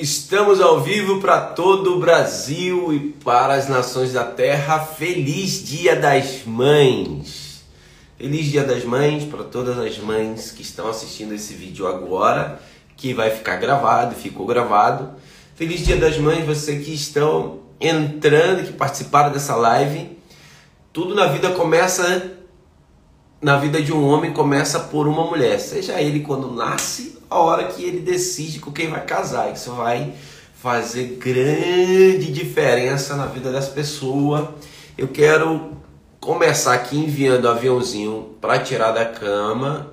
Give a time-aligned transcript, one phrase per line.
[0.00, 4.80] Estamos ao vivo para todo o Brasil e para as nações da terra.
[4.80, 7.62] Feliz Dia das Mães!
[8.16, 12.58] Feliz Dia das Mães para todas as mães que estão assistindo esse vídeo agora,
[12.96, 15.10] que vai ficar gravado, ficou gravado.
[15.54, 20.16] Feliz Dia das Mães, você que estão entrando, que participaram dessa live.
[20.90, 22.32] Tudo na vida começa
[23.42, 27.64] na vida de um homem começa por uma mulher, seja ele quando nasce, a hora
[27.64, 29.52] que ele decide com quem vai casar.
[29.52, 30.14] Isso vai
[30.54, 34.48] fazer grande diferença na vida das pessoas.
[34.96, 35.72] Eu quero
[36.20, 39.92] começar aqui enviando aviãozinho para tirar da cama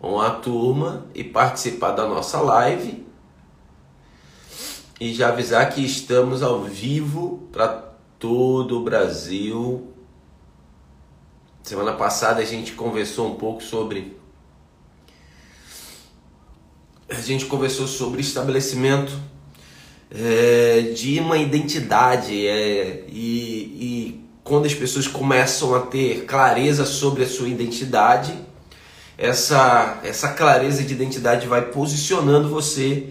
[0.00, 3.06] uma turma e participar da nossa live.
[5.00, 7.68] E já avisar que estamos ao vivo para
[8.18, 9.92] todo o Brasil,
[11.62, 14.20] Semana passada a gente conversou um pouco sobre.
[17.12, 19.12] A gente conversou sobre estabelecimento
[20.10, 23.18] é, de uma identidade é, e,
[23.78, 28.32] e quando as pessoas começam a ter clareza sobre a sua identidade,
[29.18, 33.10] essa, essa clareza de identidade vai posicionando você.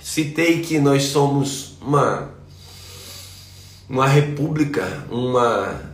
[0.00, 2.30] Citei que nós somos uma,
[3.86, 5.91] uma república, uma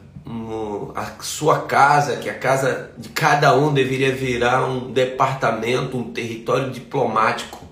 [0.95, 6.71] a sua casa, que a casa de cada um deveria virar um departamento, um território
[6.71, 7.65] diplomático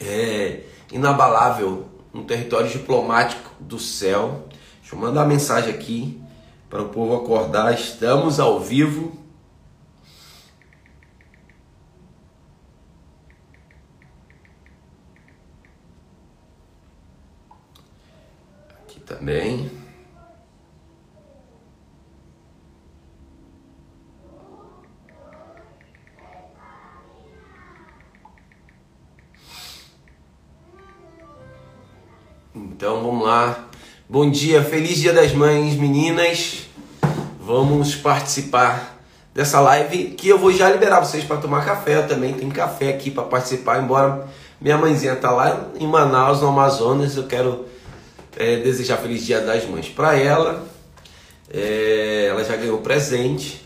[0.00, 4.48] é, inabalável, um território diplomático do céu.
[4.80, 6.20] Deixa eu mandar mensagem aqui
[6.68, 7.72] para o povo acordar.
[7.72, 9.16] Estamos ao vivo.
[18.82, 19.81] Aqui também.
[32.54, 33.66] Então vamos lá.
[34.06, 36.66] Bom dia, feliz dia das mães, meninas.
[37.40, 39.00] Vamos participar
[39.32, 41.96] dessa live que eu vou já liberar vocês para tomar café.
[41.96, 44.28] Eu também tem café aqui para participar, embora
[44.60, 47.16] minha mãezinha tá lá em Manaus, no Amazonas.
[47.16, 47.64] Eu quero
[48.36, 50.62] é, desejar feliz dia das mães para ela.
[51.50, 53.64] É, ela já ganhou presente.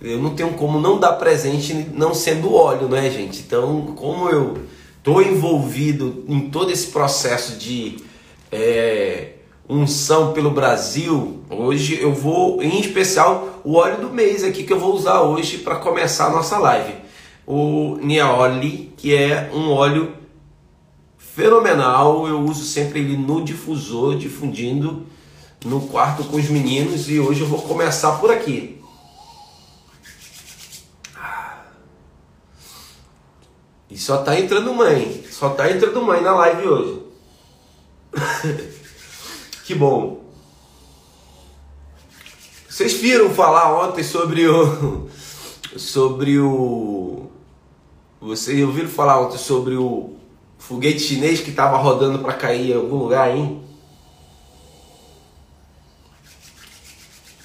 [0.00, 3.40] Eu não tenho como não dar presente não sendo óleo, né, gente?
[3.40, 4.58] Então, como eu
[5.06, 7.94] tô envolvido em todo esse processo de
[8.50, 9.34] é,
[9.68, 14.80] unção pelo Brasil, hoje eu vou, em especial, o óleo do mês aqui que eu
[14.80, 16.92] vou usar hoje para começar a nossa live.
[17.46, 20.12] O Niaoli, que é um óleo
[21.16, 25.06] fenomenal, eu uso sempre ele no difusor, difundindo
[25.64, 28.75] no quarto com os meninos e hoje eu vou começar por aqui.
[33.96, 37.02] E só tá entrando mãe, só tá entrando mãe na live hoje.
[39.64, 40.22] que bom.
[42.68, 45.08] Vocês viram falar ontem sobre o.
[45.78, 47.30] Sobre o.
[48.20, 50.16] Vocês ouviram falar ontem sobre o
[50.58, 53.62] foguete chinês que estava rodando para cair em algum lugar, hein?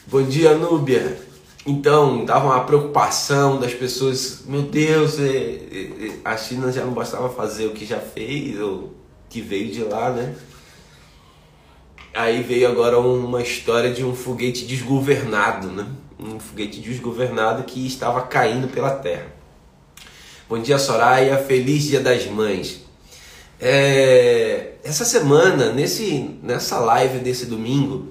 [0.07, 1.30] Bom dia, Núbia.
[1.65, 6.93] Então, tava uma preocupação das pessoas, meu Deus, é, é, é, a China já não
[6.93, 8.95] bastava fazer o que já fez, ou
[9.29, 10.35] que veio de lá, né?
[12.13, 15.87] Aí veio agora uma história de um foguete desgovernado, né?
[16.19, 19.27] Um foguete desgovernado que estava caindo pela terra.
[20.49, 21.37] Bom dia, Soraya.
[21.37, 22.81] Feliz Dia das Mães.
[23.59, 28.07] É, essa semana, nesse, nessa live desse domingo,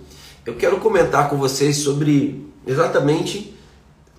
[0.47, 3.55] eu quero comentar com vocês sobre exatamente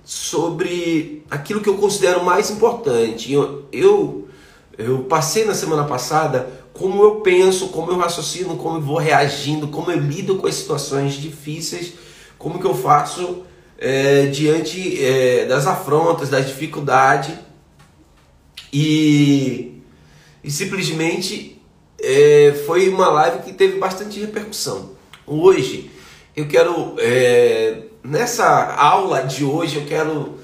[0.04, 3.32] sobre aquilo que eu considero mais importante.
[3.32, 4.28] Eu, eu,
[4.78, 9.68] eu passei na semana passada como eu penso, como eu raciocino, como eu vou reagindo,
[9.68, 11.94] como eu lido com as situações difíceis,
[12.38, 13.44] como que eu faço
[13.78, 17.36] é, diante é, das afrontas, das dificuldades
[18.72, 19.82] e,
[20.44, 21.62] e simplesmente
[22.02, 24.92] é, foi uma live que teve bastante repercussão.
[25.28, 25.92] Hoje
[26.36, 30.38] eu quero é, nessa aula de hoje eu quero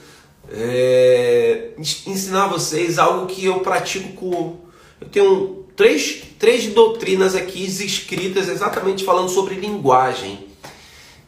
[0.52, 4.68] é, ensinar vocês algo que eu pratico com
[5.00, 10.48] eu tenho três, três doutrinas aqui escritas exatamente falando sobre linguagem.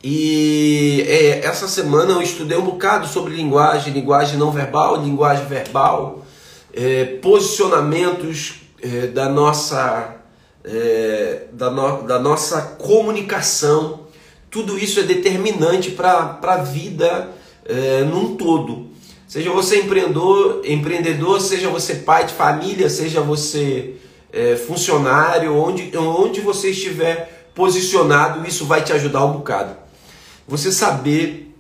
[0.04, 6.26] E é, essa semana eu estudei um bocado sobre linguagem, linguagem não verbal, linguagem verbal,
[6.74, 10.16] é, posicionamentos é, da, nossa,
[10.64, 13.99] é, da, no, da nossa comunicação.
[14.50, 17.30] Tudo isso é determinante para a vida
[17.66, 18.90] é, num todo.
[19.28, 23.96] Seja você empreendedor, empreendedor, seja você pai de família, seja você
[24.34, 29.76] é, funcionário, onde, onde você estiver posicionado, isso vai te ajudar um bocado.
[30.48, 31.54] Você saber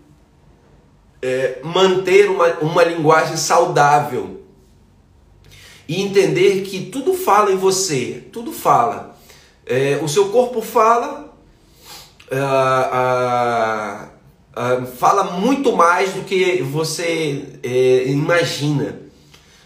[1.21, 4.41] é, manter uma, uma linguagem saudável
[5.87, 9.17] e entender que tudo fala em você, tudo fala.
[9.65, 11.28] É, o seu corpo fala,
[12.37, 14.09] ah,
[14.55, 18.99] ah, fala muito mais do que você é, imagina.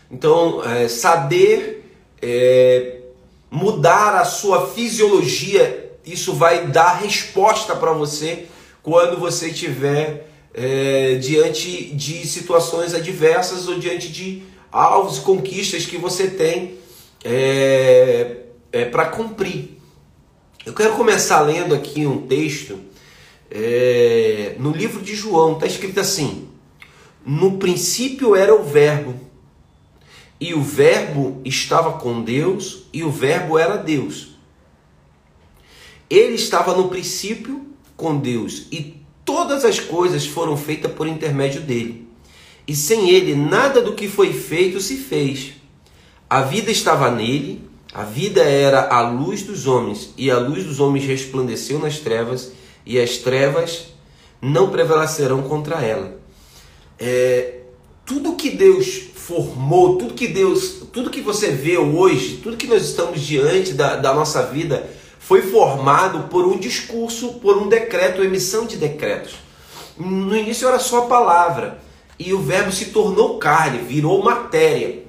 [0.10, 1.89] Então, é, saber
[2.21, 2.98] é,
[3.50, 8.45] mudar a sua fisiologia, isso vai dar resposta para você
[8.81, 10.30] quando você estiver
[11.19, 16.77] diante de situações adversas ou diante de alvos e conquistas que você tem
[17.24, 18.38] é,
[18.71, 19.77] é, para cumprir.
[20.65, 22.80] Eu quero começar lendo aqui um texto
[23.51, 26.48] é, no livro de João, está escrito assim:
[27.25, 29.13] No princípio era o Verbo,
[30.39, 34.38] e o Verbo estava com Deus, e o Verbo era Deus.
[36.10, 37.68] Ele estava no princípio
[37.98, 42.07] com Deus, e todas as coisas foram feitas por intermédio dele.
[42.66, 45.56] E sem ele, nada do que foi feito se fez.
[46.30, 47.62] A vida estava nele,
[47.94, 52.51] a vida era a luz dos homens, e a luz dos homens resplandeceu nas trevas,
[52.86, 53.94] e as trevas
[54.42, 56.18] não prevalecerão contra ela.
[56.98, 57.60] É,
[58.04, 62.84] tudo que Deus formou, tudo que Deus, tudo que você vê hoje, tudo que nós
[62.84, 68.66] estamos diante da, da nossa vida, foi formado por um discurso, por um decreto, emissão
[68.66, 69.36] de decretos.
[69.98, 71.80] No início era só a palavra,
[72.18, 75.04] e o verbo se tornou carne, virou matéria.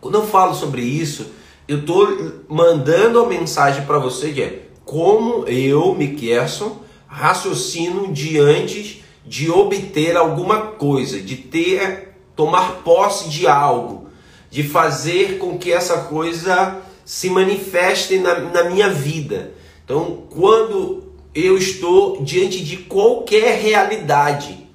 [0.00, 1.26] Quando eu falo sobre isso,
[1.66, 9.50] eu estou mandando a mensagem para você de é, como eu, Miquelson, raciocino diante de
[9.50, 14.08] obter alguma coisa, de ter, tomar posse de algo,
[14.50, 19.52] de fazer com que essa coisa se manifeste na, na minha vida.
[19.84, 24.68] Então, quando eu estou diante de qualquer realidade,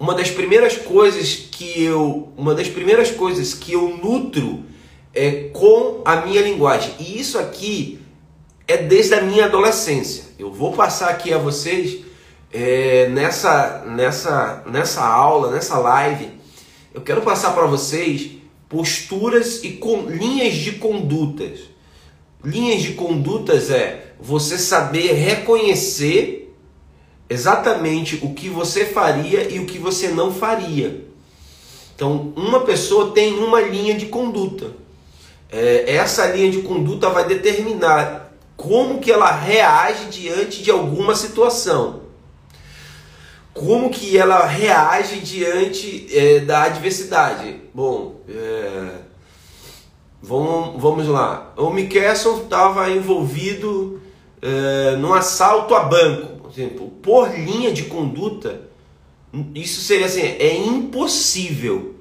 [0.00, 4.64] uma das primeiras coisas que eu, uma das primeiras coisas que eu nutro
[5.14, 6.94] é com a minha linguagem.
[6.98, 8.00] E isso aqui
[8.66, 10.24] é desde a minha adolescência.
[10.38, 12.04] Eu vou passar aqui a vocês
[12.52, 16.28] é, nessa, nessa, nessa aula, nessa live.
[16.92, 18.32] Eu quero passar para vocês
[18.68, 21.60] posturas e com, linhas de condutas.
[22.44, 26.54] Linhas de condutas é você saber reconhecer
[27.28, 31.04] exatamente o que você faria e o que você não faria.
[31.94, 34.72] Então, uma pessoa tem uma linha de conduta.
[35.50, 42.02] É, essa linha de conduta vai determinar como que ela reage diante de alguma situação.
[43.54, 47.60] Como que ela reage diante é, da adversidade.
[47.72, 48.90] Bom, é,
[50.22, 51.52] vamos, vamos lá.
[51.56, 54.00] O Mickelson estava envolvido
[54.42, 56.42] é, num assalto a banco.
[56.42, 58.62] Por exemplo, por linha de conduta,
[59.54, 61.97] isso seria assim, é impossível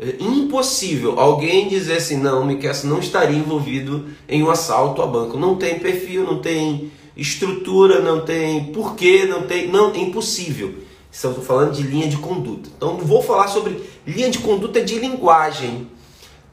[0.00, 5.36] é impossível alguém dizer assim, não, Miquel não estaria envolvido em um assalto a banco.
[5.36, 9.66] Não tem perfil, não tem estrutura, não tem porquê, não tem.
[9.66, 10.72] Não, é impossível.
[11.10, 12.70] Estou falando de linha de conduta.
[12.76, 15.90] Então vou falar sobre linha de conduta de linguagem.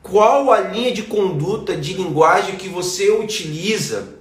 [0.02, 4.16] Qual a linha de conduta de linguagem que você utiliza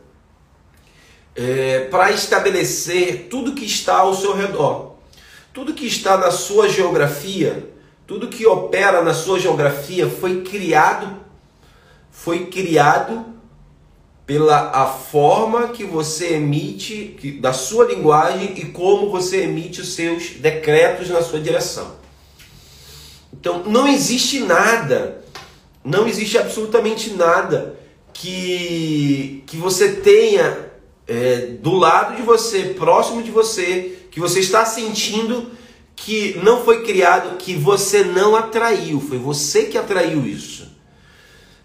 [1.34, 4.96] é, para estabelecer tudo que está ao seu redor?
[5.52, 7.73] Tudo que está na sua geografia,
[8.06, 11.24] tudo que opera na sua geografia foi criado
[12.10, 13.26] foi criado
[14.26, 19.94] pela a forma que você emite que, da sua linguagem e como você emite os
[19.94, 21.96] seus decretos na sua direção.
[23.32, 25.24] Então não existe nada,
[25.84, 27.78] não existe absolutamente nada
[28.14, 30.70] que, que você tenha
[31.06, 35.50] é, do lado de você, próximo de você, que você está sentindo
[35.96, 40.72] que não foi criado, que você não atraiu, foi você que atraiu isso.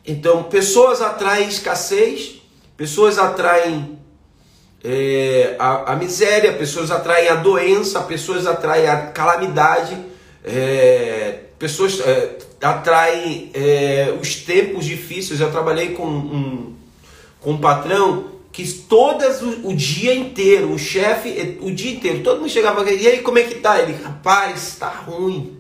[0.06, 2.42] Então, pessoas atraem escassez,
[2.78, 4.00] pessoas atraem
[4.84, 9.98] é, a, a, miséria, pessoas atraem a doença, pessoas atraem a calamidade,
[10.44, 15.42] é, pessoas é, atraem é, os tempos difíceis.
[15.42, 16.76] Eu trabalhei com um,
[17.42, 22.42] com um patrão que todas o, o dia inteiro, o chefe, o dia inteiro, todo
[22.42, 23.80] mundo chegava e aí como é que tá?
[23.82, 25.58] Ele, rapaz, tá ruim.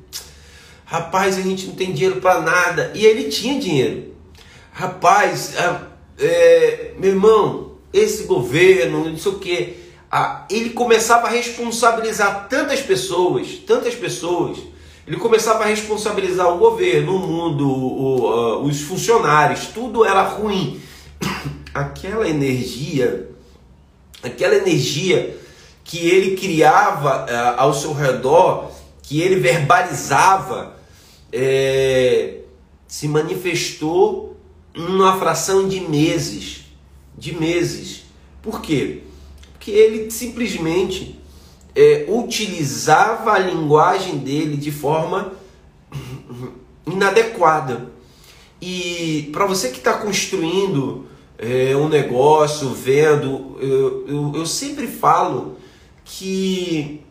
[0.86, 2.91] Rapaz, a gente não tem dinheiro para nada.
[2.96, 4.12] E ele tinha dinheiro.
[4.72, 5.75] Rapaz, é,
[6.19, 9.75] é, meu irmão, esse governo, não sei o que.
[10.50, 14.58] ele começava a responsabilizar tantas pessoas, tantas pessoas.
[15.05, 20.81] ele começava a responsabilizar o governo, o mundo, o, uh, os funcionários, tudo era ruim.
[21.73, 23.29] Aquela energia,
[24.23, 25.38] aquela energia
[25.83, 28.71] que ele criava uh, ao seu redor,
[29.01, 30.75] que ele verbalizava,
[31.31, 32.39] é,
[32.88, 34.38] se manifestou
[34.75, 36.65] numa fração de meses,
[37.17, 38.03] de meses.
[38.41, 39.01] Por quê?
[39.53, 41.19] Porque ele simplesmente
[41.75, 45.33] é, utilizava a linguagem dele de forma
[46.85, 47.91] inadequada.
[48.61, 51.07] E para você que está construindo
[51.39, 55.58] é, um negócio, vendo, eu, eu, eu sempre falo
[56.03, 57.01] que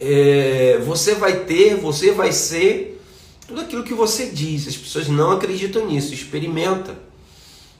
[0.00, 3.00] é, você vai ter, você vai ser
[3.46, 4.66] tudo aquilo que você diz.
[4.66, 6.12] As pessoas não acreditam nisso.
[6.12, 6.98] Experimenta.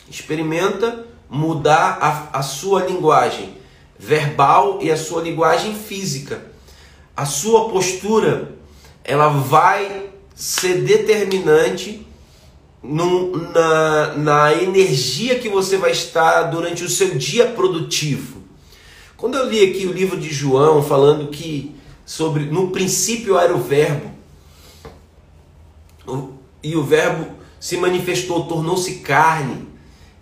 [0.09, 3.57] Experimenta mudar a, a sua linguagem
[3.99, 6.47] verbal e a sua linguagem física.
[7.17, 8.55] A sua postura,
[9.03, 12.07] ela vai ser determinante
[12.83, 18.41] na, na energia que você vai estar durante o seu dia produtivo.
[19.17, 21.75] Quando eu li aqui o livro de João falando que
[22.07, 24.11] sobre no princípio era o verbo
[26.63, 29.69] e o verbo se manifestou, tornou-se carne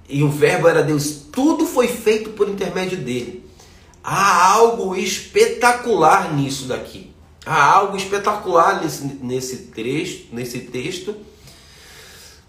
[0.08, 3.48] e o verbo era Deus, tudo foi feito por intermédio dele.
[4.02, 7.12] Há algo espetacular nisso daqui.
[7.44, 11.14] Há algo espetacular nesse, nesse, trecho, nesse texto,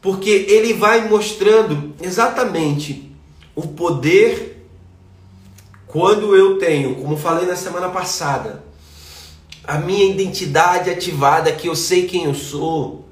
[0.02, 3.12] porque ele vai mostrando exatamente
[3.56, 4.66] o poder
[5.88, 8.64] quando eu tenho, como falei na semana passada,
[9.64, 13.06] a minha identidade ativada, que eu sei quem eu sou,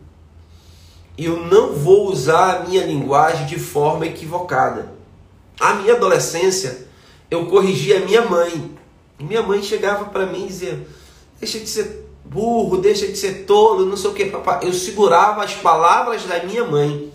[1.18, 4.94] eu não vou usar a minha linguagem de forma equivocada.
[5.60, 6.88] A minha adolescência,
[7.32, 8.78] eu corrigia a minha mãe.
[9.20, 10.88] Minha mãe chegava para mim e dizia:
[11.40, 14.60] Deixa de ser burro, deixa de ser tolo, não sei o que, papai.
[14.64, 17.12] Eu segurava as palavras da minha mãe.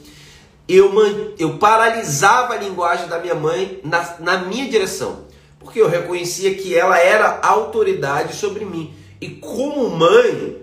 [0.69, 0.92] Eu,
[1.38, 5.25] eu paralisava a linguagem da minha mãe na, na minha direção.
[5.59, 8.92] Porque eu reconhecia que ela era autoridade sobre mim.
[9.21, 10.57] E como mãe,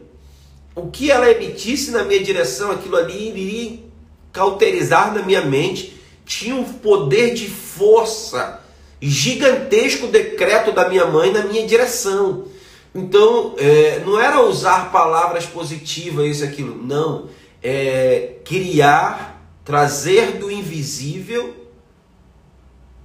[0.75, 3.79] o que ela emitisse na minha direção, aquilo ali iria
[4.31, 8.61] cauterizar na minha mente, tinha um poder de força
[9.01, 12.45] gigantesco decreto da minha mãe na minha direção.
[12.99, 16.75] Então, é, não era usar palavras positivas, isso, aquilo.
[16.75, 17.27] Não.
[17.63, 21.55] É criar, trazer do invisível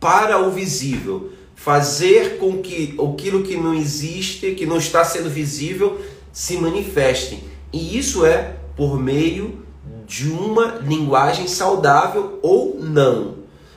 [0.01, 1.31] para o visível.
[1.55, 6.01] Fazer com que aquilo que não existe, que não está sendo visível,
[6.33, 7.45] se manifeste.
[7.73, 9.65] E isso é por meio
[10.07, 13.37] de uma linguagem saudável ou não.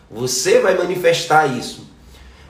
[0.10, 1.88] Você vai manifestar isso.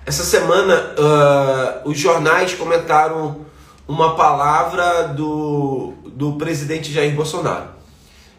[0.05, 3.45] Essa semana, uh, os jornais comentaram
[3.87, 7.69] uma palavra do, do presidente Jair Bolsonaro.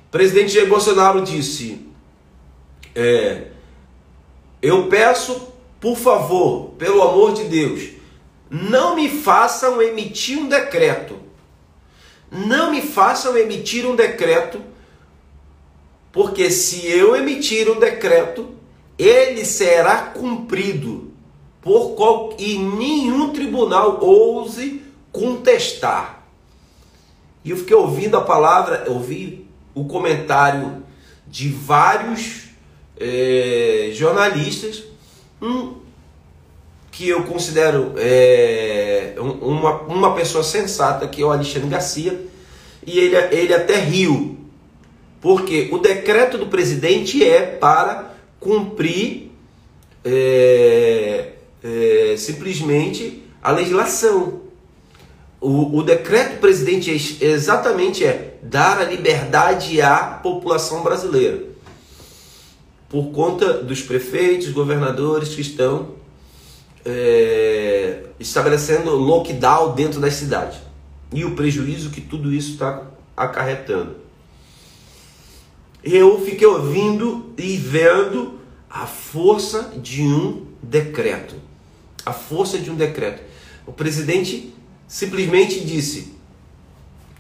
[0.07, 1.87] O presidente Jair Bolsonaro disse:
[2.95, 3.49] é,
[4.61, 5.49] Eu peço,
[5.81, 7.89] por favor, pelo amor de Deus,
[8.51, 11.17] não me façam emitir um decreto.
[12.31, 14.61] Não me façam emitir um decreto,
[16.13, 18.51] porque se eu emitir um decreto,
[18.99, 21.11] ele será cumprido
[21.63, 24.83] por qual, e nenhum tribunal ouse
[25.19, 26.23] contestar.
[27.45, 30.83] E eu fiquei ouvindo a palavra, ouvi o comentário
[31.27, 32.45] de vários
[32.99, 34.85] é, jornalistas,
[35.41, 35.77] um
[36.91, 42.21] que eu considero é, uma, uma pessoa sensata, que é o Alexandre Garcia,
[42.85, 44.39] e ele, ele até riu,
[45.21, 49.31] porque o decreto do presidente é para cumprir
[50.05, 51.33] é,
[51.63, 54.48] é, simplesmente a legislação.
[55.41, 61.45] O, o decreto presidente é, exatamente é dar a liberdade à população brasileira.
[62.89, 65.95] Por conta dos prefeitos, governadores que estão
[66.85, 70.59] é, estabelecendo lockdown dentro das cidades.
[71.13, 72.83] E o prejuízo que tudo isso está
[73.17, 73.97] acarretando.
[75.85, 81.49] Eu fiquei ouvindo e vendo a força de um decreto
[82.09, 83.23] a força de um decreto.
[83.67, 84.55] O presidente
[84.89, 86.19] simplesmente disse: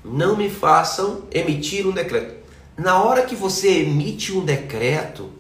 [0.04, 2.38] não me façam emitir um decreto.
[2.76, 5.30] Na hora que você emite um decreto,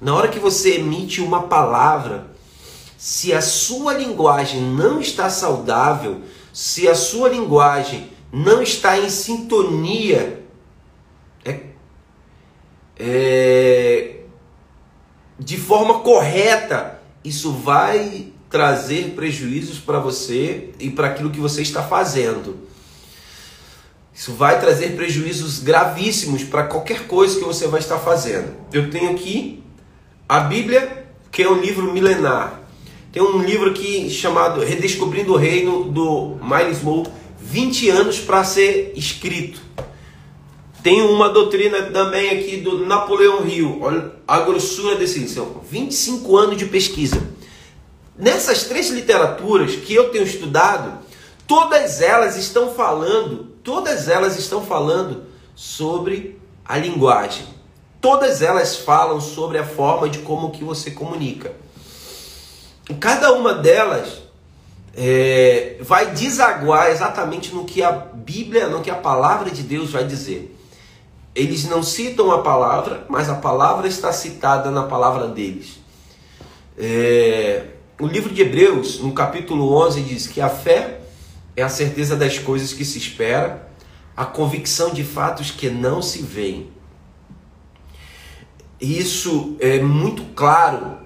[0.00, 2.30] na hora que você emite uma palavra,
[2.96, 10.44] se a sua linguagem não está saudável, se a sua linguagem não está em sintonia
[11.44, 11.60] é,
[12.98, 14.20] é,
[15.38, 21.82] de forma correta, isso vai trazer prejuízos para você e para aquilo que você está
[21.84, 22.68] fazendo.
[24.12, 28.52] Isso vai trazer prejuízos gravíssimos para qualquer coisa que você vai estar fazendo.
[28.72, 29.62] Eu tenho aqui
[30.28, 32.60] a Bíblia, que é um livro milenar.
[33.12, 37.08] Tem um livro aqui chamado Redescobrindo o Reino do Miles Moore,
[37.40, 39.60] 20 anos para ser escrito.
[40.82, 43.78] Tem uma doutrina também aqui do Napoleão Hill.
[43.80, 45.34] Olha a grossura desse livro.
[45.34, 47.22] São 25 anos de pesquisa.
[48.20, 50.98] Nessas três literaturas que eu tenho estudado,
[51.46, 55.24] todas elas estão falando, todas elas estão falando
[55.54, 57.46] sobre a linguagem.
[58.00, 61.52] Todas elas falam sobre a forma de como que você comunica.
[62.98, 64.22] Cada uma delas
[64.96, 70.04] é, vai desaguar exatamente no que a Bíblia, no que a palavra de Deus vai
[70.04, 70.56] dizer
[71.34, 75.78] eles não citam a palavra, mas a palavra está citada na palavra deles.
[76.76, 77.66] É,
[78.00, 81.00] o livro de Hebreus, no capítulo 11, diz que a fé
[81.54, 83.70] é a certeza das coisas que se espera,
[84.16, 86.70] a convicção de fatos que não se veem.
[88.80, 90.98] Isso é muito claro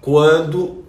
[0.00, 0.84] quando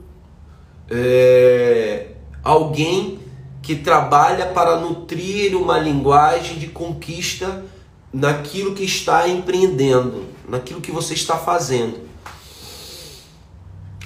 [0.90, 2.12] é,
[2.44, 3.20] alguém
[3.64, 7.66] que trabalha para nutrir uma linguagem de conquista
[8.14, 12.07] naquilo que está empreendendo, naquilo que você está fazendo.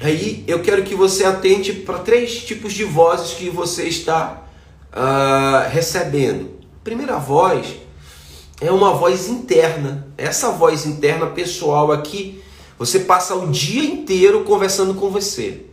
[0.03, 4.43] Aí eu quero que você atente para três tipos de vozes que você está
[4.91, 6.49] uh, recebendo.
[6.83, 7.75] Primeira voz
[8.59, 10.07] é uma voz interna.
[10.17, 12.41] Essa voz interna pessoal aqui,
[12.79, 15.65] você passa o dia inteiro conversando com você.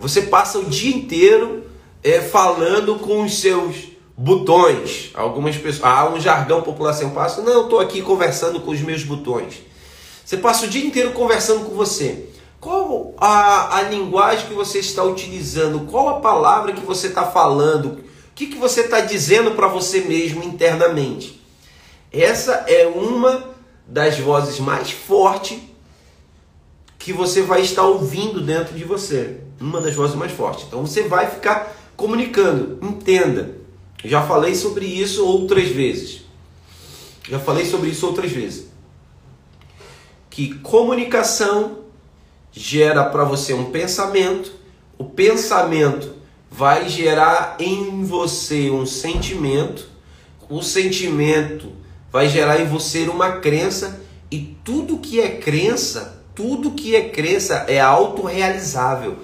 [0.00, 1.62] Você passa o dia inteiro
[2.02, 3.76] é, falando com os seus
[4.16, 5.12] botões.
[5.14, 9.62] Algumas pessoas, há um jargão população passa, não, estou aqui conversando com os meus botões.
[10.24, 12.33] Você passa o dia inteiro conversando com você.
[12.64, 15.80] Qual a, a linguagem que você está utilizando?
[15.80, 17.88] Qual a palavra que você está falando?
[17.88, 17.98] O
[18.34, 21.44] que, que você está dizendo para você mesmo internamente?
[22.10, 23.50] Essa é uma
[23.86, 25.58] das vozes mais fortes
[26.98, 29.40] que você vai estar ouvindo dentro de você.
[29.60, 30.64] Uma das vozes mais fortes.
[30.66, 32.78] Então você vai ficar comunicando.
[32.80, 33.58] Entenda.
[34.02, 36.22] Já falei sobre isso outras vezes.
[37.28, 38.68] Já falei sobre isso outras vezes.
[40.30, 41.83] Que comunicação
[42.56, 44.52] gera para você um pensamento,
[44.96, 46.14] o pensamento
[46.48, 49.88] vai gerar em você um sentimento,
[50.48, 51.72] o sentimento
[52.12, 57.64] vai gerar em você uma crença e tudo que é crença, tudo que é crença
[57.66, 59.18] é autorrealizável.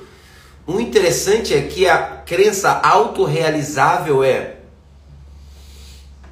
[0.66, 4.56] O interessante é que a crença autorrealizável é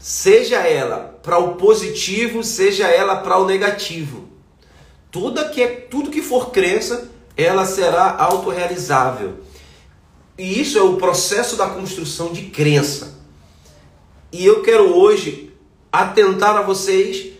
[0.00, 4.27] seja ela para o positivo, seja ela para o negativo.
[5.18, 9.40] Tudo que, tudo que for crença, ela será autorrealizável.
[10.38, 13.18] E isso é o processo da construção de crença.
[14.31, 15.52] E eu quero hoje
[15.90, 17.33] atentar a vocês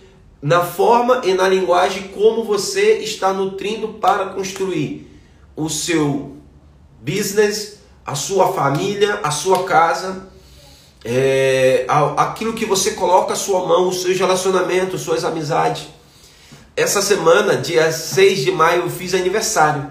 [0.43, 5.09] na forma e na linguagem como você está nutrindo para construir
[5.55, 6.37] o seu
[7.01, 10.29] business, a sua família, a sua casa
[11.05, 11.87] é,
[12.17, 15.87] aquilo que você coloca a sua mão, os seus relacionamentos, suas amizades.
[16.79, 19.91] Essa semana, dia 6 de maio, eu fiz aniversário.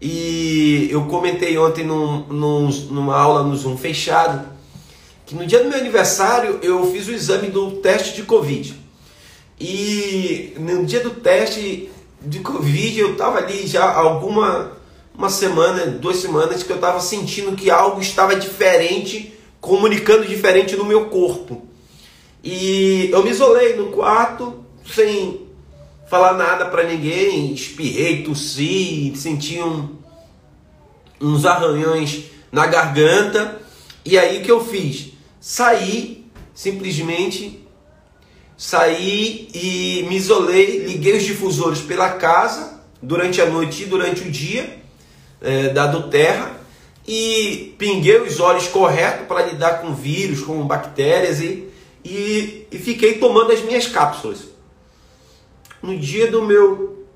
[0.00, 4.46] E eu comentei ontem num, num, numa aula no Zoom fechado
[5.26, 8.80] que no dia do meu aniversário eu fiz o exame do teste de Covid.
[9.58, 11.90] E no dia do teste
[12.22, 14.70] de Covid eu estava ali já alguma
[15.18, 20.84] uma semana, duas semanas que eu estava sentindo que algo estava diferente comunicando diferente no
[20.84, 21.66] meu corpo.
[22.44, 25.43] E eu me isolei no quarto, sem
[26.14, 29.96] falar nada para ninguém, espirrei, tossi, senti um,
[31.20, 33.60] uns arranhões na garganta.
[34.04, 35.08] E aí o que eu fiz?
[35.40, 36.24] Saí,
[36.54, 37.66] simplesmente
[38.56, 44.30] saí e me isolei, liguei os difusores pela casa durante a noite e durante o
[44.30, 44.78] dia,
[45.42, 46.60] é, dado terra,
[47.04, 51.68] e pinguei os olhos corretos para lidar com vírus, com bactérias e,
[52.04, 54.53] e, e, fiquei tomando as minhas cápsulas.
[55.84, 57.06] No dia do meu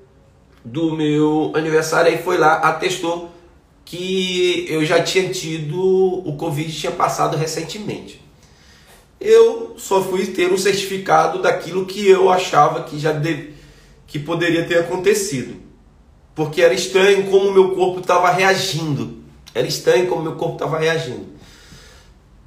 [0.63, 3.31] do meu aniversário aí foi lá, atestou
[3.83, 8.21] que eu já tinha tido o Covid tinha passado recentemente.
[9.19, 13.53] Eu só fui ter um certificado daquilo que eu achava que já deve,
[14.05, 15.55] que poderia ter acontecido.
[16.35, 19.19] Porque era estranho como o meu corpo estava reagindo
[19.53, 21.27] era estranho como meu corpo estava reagindo.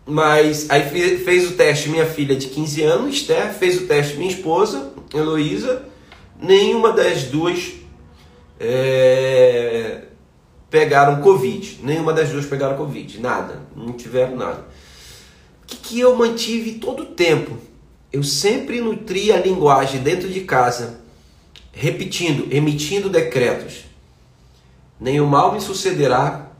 [0.05, 4.31] Mas aí fez o teste minha filha de 15 anos, Esther, fez o teste minha
[4.31, 5.85] esposa, Heloísa.
[6.43, 7.73] Nenhuma das duas
[8.59, 10.03] é,
[10.69, 11.81] pegaram Covid.
[11.83, 13.21] Nenhuma das duas pegaram Covid.
[13.21, 13.63] Nada.
[13.77, 14.67] Não tiveram nada.
[15.63, 17.57] O que, que eu mantive todo o tempo?
[18.13, 21.01] eu sempre nutri a linguagem dentro de casa,
[21.73, 23.85] repetindo, emitindo decretos.
[25.01, 26.53] Nenhum mal me sucederá,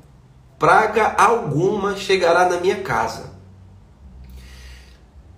[0.59, 3.31] praga alguma chegará na minha casa.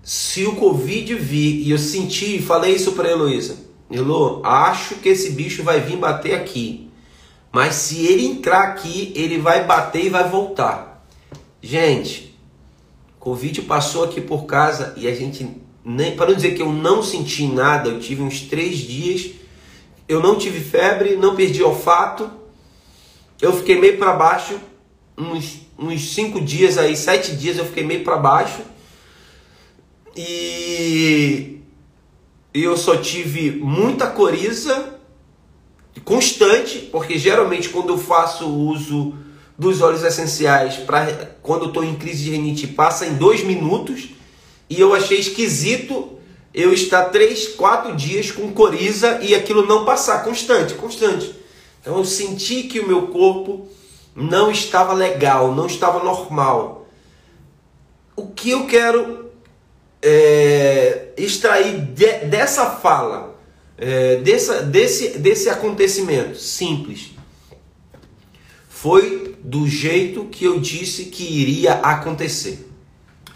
[0.03, 3.57] Se o Covid vir e eu senti, falei isso para Heloísa,
[3.90, 6.90] Elo, acho que esse bicho vai vir bater aqui.
[7.53, 11.07] Mas se ele entrar aqui, ele vai bater e vai voltar.
[11.62, 12.37] Gente,
[13.20, 15.49] Covid passou aqui por casa e a gente
[15.85, 19.33] nem para não dizer que eu não senti nada, eu tive uns três dias,
[20.09, 22.31] eu não tive febre, não perdi olfato,
[23.40, 24.59] eu fiquei meio para baixo,
[25.16, 28.62] uns, uns cinco dias aí, sete dias eu fiquei meio para baixo
[30.16, 31.54] e
[32.62, 35.01] eu só tive muita coriza
[36.05, 39.14] constante, porque geralmente quando eu faço uso
[39.59, 44.11] dos óleos essenciais, para quando eu estou em crise de rinite, passa em dois minutos.
[44.69, 46.19] E eu achei esquisito
[46.53, 51.35] eu estar três, quatro dias com coriza e aquilo não passar, constante, constante.
[51.81, 53.69] Então eu senti que o meu corpo
[54.14, 56.87] não estava legal, não estava normal.
[58.17, 59.24] O que eu quero
[60.07, 63.40] é, extrair de, dessa fala,
[63.79, 67.12] é, dessa, desse, desse acontecimento simples,
[68.69, 72.71] foi do jeito que eu disse que iria acontecer.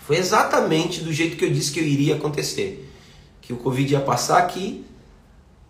[0.07, 2.87] Foi exatamente do jeito que eu disse que eu iria acontecer.
[3.41, 4.85] Que o Covid ia passar aqui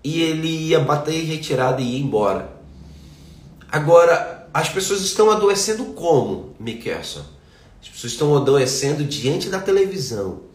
[0.02, 2.56] e ele ia bater retirada e ir embora.
[3.70, 7.24] Agora, as pessoas estão adoecendo como, Mickelson?
[7.80, 10.47] As pessoas estão adoecendo diante da televisão,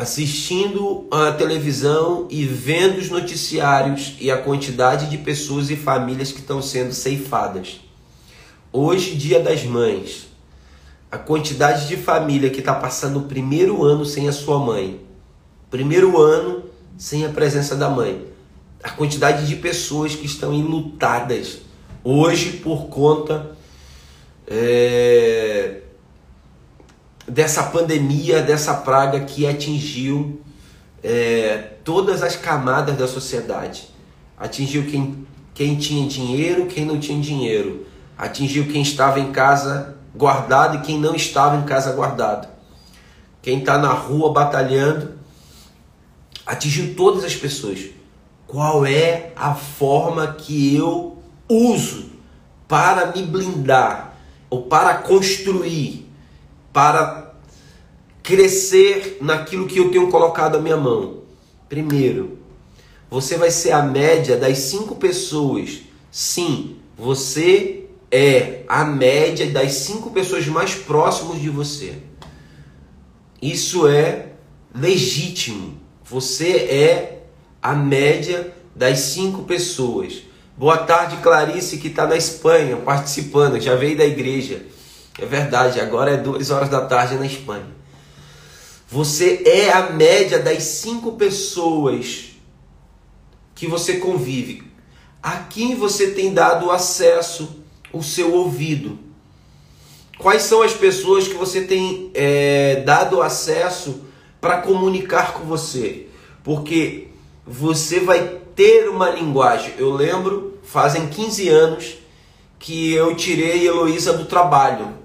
[0.00, 6.40] assistindo a televisão e vendo os noticiários e a quantidade de pessoas e famílias que
[6.40, 7.82] estão sendo ceifadas.
[8.72, 10.28] Hoje, dia das mães,
[11.10, 15.02] a quantidade de família que está passando o primeiro ano sem a sua mãe,
[15.70, 16.62] primeiro ano
[16.96, 18.24] sem a presença da mãe,
[18.82, 21.58] a quantidade de pessoas que estão enlutadas
[22.02, 23.54] hoje por conta
[24.46, 25.82] é,
[27.26, 30.40] dessa pandemia, dessa praga que atingiu
[31.02, 33.88] é, todas as camadas da sociedade.
[34.38, 37.86] Atingiu quem, quem tinha dinheiro, quem não tinha dinheiro
[38.20, 42.46] atingiu quem estava em casa guardado e quem não estava em casa guardado.
[43.40, 45.14] Quem está na rua batalhando,
[46.44, 47.80] atingiu todas as pessoas.
[48.46, 52.10] Qual é a forma que eu uso
[52.68, 54.14] para me blindar
[54.50, 55.99] ou para construir,
[56.72, 57.34] para
[58.22, 61.20] crescer naquilo que eu tenho colocado à minha mão?
[61.68, 62.38] Primeiro,
[63.10, 65.80] você vai ser a média das cinco pessoas.
[66.10, 71.94] Sim, você é a média das cinco pessoas mais próximas de você.
[73.40, 74.32] Isso é
[74.74, 75.78] legítimo.
[76.04, 77.22] Você é
[77.62, 80.22] a média das cinco pessoas.
[80.56, 84.62] Boa tarde, Clarice, que está na Espanha participando, já veio da igreja.
[85.20, 87.66] É verdade, agora é duas horas da tarde na Espanha.
[88.88, 92.30] Você é a média das cinco pessoas
[93.54, 94.64] que você convive.
[95.22, 98.98] A quem você tem dado acesso o seu ouvido.
[100.18, 104.02] Quais são as pessoas que você tem é, dado acesso
[104.40, 106.06] para comunicar com você?
[106.42, 107.08] Porque
[107.46, 109.74] você vai ter uma linguagem.
[109.76, 111.94] Eu lembro, fazem 15 anos
[112.58, 115.00] que eu tirei Heloísa do trabalho.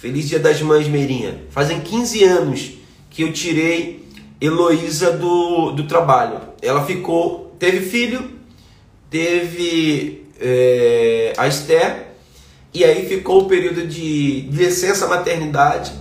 [0.00, 1.42] Feliz Dia das Mães, Meirinha.
[1.50, 2.70] Fazem 15 anos
[3.10, 4.08] que eu tirei
[4.40, 6.40] Heloísa do, do trabalho.
[6.62, 8.30] Ela ficou, teve filho,
[9.10, 12.14] teve é, a Esther,
[12.72, 15.92] e aí ficou o período de licença maternidade.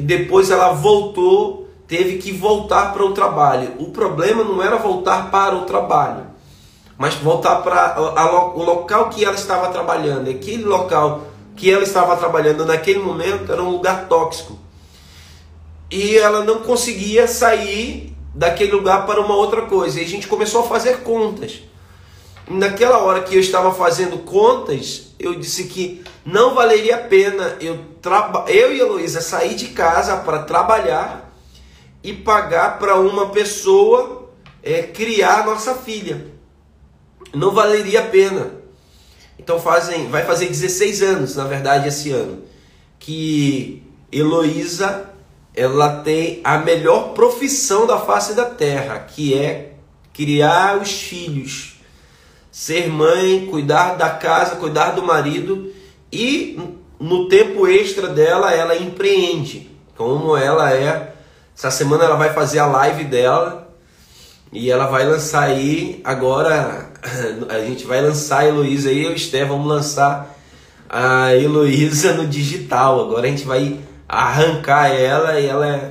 [0.00, 3.74] Depois ela voltou, teve que voltar para o trabalho.
[3.78, 6.26] O problema não era voltar para o trabalho,
[6.98, 8.00] mas voltar para
[8.56, 10.28] o local que ela estava trabalhando.
[10.28, 14.58] Aquele local que ela estava trabalhando naquele momento era um lugar tóxico.
[15.90, 20.00] E ela não conseguia sair daquele lugar para uma outra coisa.
[20.00, 21.60] E a gente começou a fazer contas
[22.48, 27.78] naquela hora que eu estava fazendo contas, eu disse que não valeria a pena eu,
[28.48, 31.32] eu e a Heloísa sair de casa para trabalhar
[32.02, 34.30] e pagar para uma pessoa
[34.62, 36.32] é, criar nossa filha.
[37.32, 38.61] Não valeria a pena.
[39.42, 42.42] Então fazem, vai fazer 16 anos, na verdade, esse ano,
[42.98, 45.10] que Heloísa
[45.54, 49.72] ela tem a melhor profissão da face da terra, que é
[50.12, 51.72] criar os filhos
[52.52, 55.72] ser mãe, cuidar da casa, cuidar do marido
[56.12, 56.60] e
[57.00, 61.14] no tempo extra dela ela empreende, como ela é
[61.56, 63.74] Essa semana ela vai fazer a live dela
[64.52, 66.91] e ela vai lançar aí agora.
[67.48, 70.36] A gente vai lançar a Heloísa aí, eu e o Estevão vamos lançar
[70.88, 73.00] a Heloísa no digital.
[73.00, 75.90] Agora a gente vai arrancar ela e ela é,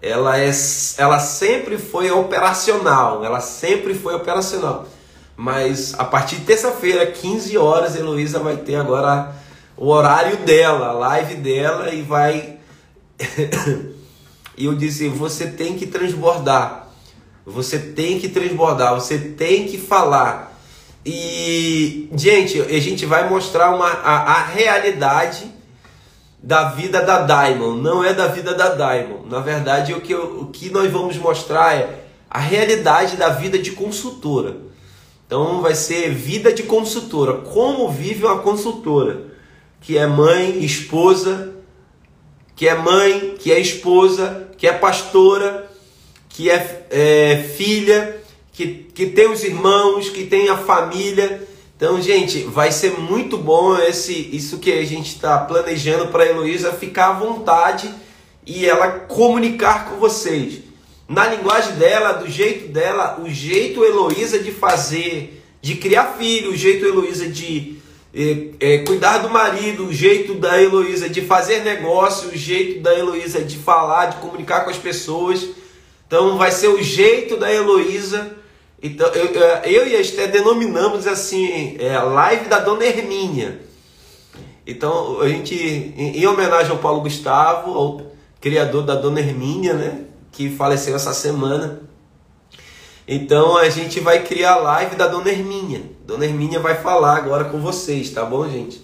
[0.00, 0.50] ela é,
[0.98, 4.86] ela sempre foi operacional, ela sempre foi operacional.
[5.36, 9.34] Mas a partir de terça-feira, 15 horas, a Heloísa vai ter agora
[9.76, 12.58] o horário dela, a live dela e vai.
[14.56, 16.87] e eu disse: você tem que transbordar,
[17.48, 20.56] você tem que transbordar, você tem que falar.
[21.04, 25.50] E, gente, a gente vai mostrar uma, a, a realidade
[26.42, 29.28] da vida da Diamond, não é da vida da Diamond.
[29.28, 33.72] Na verdade, o que, o que nós vamos mostrar é a realidade da vida de
[33.72, 34.56] consultora.
[35.26, 37.34] Então vai ser vida de consultora.
[37.34, 39.28] Como vive uma consultora
[39.80, 41.54] que é mãe, esposa,
[42.54, 45.67] que é mãe, que é esposa, que é pastora,
[46.38, 48.16] que é, é filha,
[48.52, 51.42] que, que tem os irmãos, que tem a família.
[51.76, 56.26] Então, gente, vai ser muito bom esse isso que a gente está planejando para a
[56.28, 57.92] Heloísa ficar à vontade
[58.46, 60.60] e ela comunicar com vocês
[61.08, 66.56] na linguagem dela, do jeito dela, o jeito Heloísa de fazer, de criar filho, o
[66.56, 67.78] jeito Heloísa de
[68.14, 72.96] é, é, cuidar do marido, o jeito da Heloísa de fazer negócio, o jeito da
[72.96, 75.58] Heloísa de falar, de comunicar com as pessoas.
[76.08, 78.32] Então vai ser o jeito da Heloísa.
[78.82, 79.26] Então, eu,
[79.64, 83.60] eu e a Esté denominamos assim, é, a live da Dona Hermínia.
[84.66, 90.04] Então, a gente, em, em homenagem ao Paulo Gustavo, ao criador da Dona Hermínia, né?
[90.32, 91.80] que faleceu essa semana.
[93.06, 95.82] Então a gente vai criar a live da Dona Herminha.
[96.06, 98.80] Dona Herminha vai falar agora com vocês, tá bom, gente?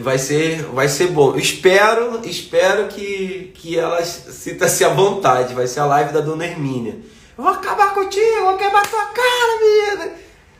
[0.00, 1.36] Vai ser, vai ser bom.
[1.36, 5.54] Espero, espero que, que ela sinta-se à vontade.
[5.54, 6.98] Vai ser a live da Dona Herminha.
[7.36, 10.12] Eu vou acabar contigo, vou quebrar tua cara, menina.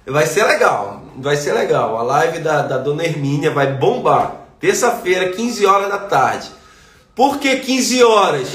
[0.06, 1.96] Vai ser legal, vai ser legal.
[1.96, 4.48] A live da, da Dona Hermínia vai bombar.
[4.60, 6.50] Terça-feira, 15 horas da tarde.
[7.14, 8.48] Por que 15 horas?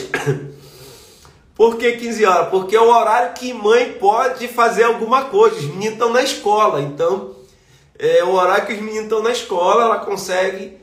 [1.56, 2.50] Por que 15 horas?
[2.50, 5.58] Porque é o horário que mãe pode fazer alguma coisa.
[5.58, 7.36] Os meninos estão na escola, então
[8.00, 10.78] é o horário que os meninos estão na escola, ela consegue.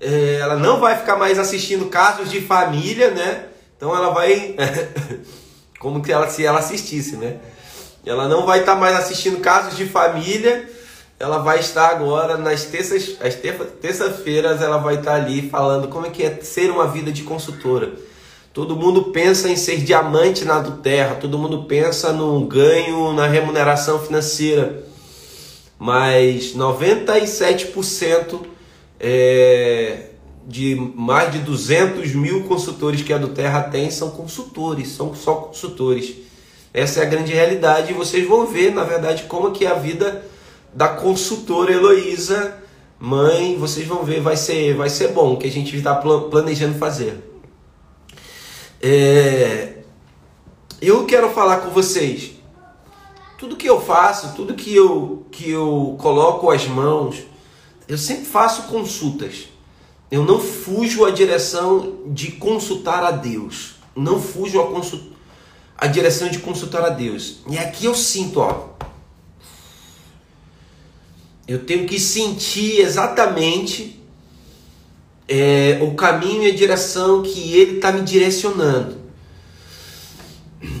[0.00, 3.46] É, ela não vai ficar mais assistindo casos de família, né?
[3.76, 4.56] Então ela vai.
[5.78, 7.38] como que ela se ela assistisse, né?
[8.06, 10.68] Ela não vai estar mais assistindo casos de família.
[11.18, 16.10] Ela vai estar agora nas terças, as terça-feiras ela vai estar ali falando como é
[16.10, 17.92] que é ser uma vida de consultora
[18.52, 23.28] Todo mundo pensa em ser diamante na do terra, todo mundo pensa no ganho, na
[23.28, 24.84] remuneração financeira,
[25.80, 28.40] mas 97%
[29.00, 30.10] é,
[30.46, 35.36] de mais de 200 mil consultores que a do Terra tem são consultores, são só
[35.36, 36.16] consultores.
[36.74, 39.74] Essa é a grande realidade e vocês vão ver, na verdade, como que é a
[39.74, 40.22] vida
[40.74, 42.58] da consultora Heloísa,
[42.98, 47.24] mãe, vocês vão ver, vai ser, vai ser bom, que a gente está planejando fazer.
[48.82, 49.78] É,
[50.82, 52.39] eu quero falar com vocês.
[53.40, 57.20] Tudo que eu faço, tudo que eu, que eu coloco as mãos,
[57.88, 59.48] eu sempre faço consultas.
[60.10, 63.76] Eu não fujo a direção de consultar a Deus.
[63.96, 65.04] Não fujo a, consult...
[65.74, 67.38] a direção de consultar a Deus.
[67.48, 68.68] E aqui eu sinto, ó.
[71.48, 74.04] Eu tenho que sentir exatamente
[75.26, 78.99] é, o caminho e a direção que Ele está me direcionando.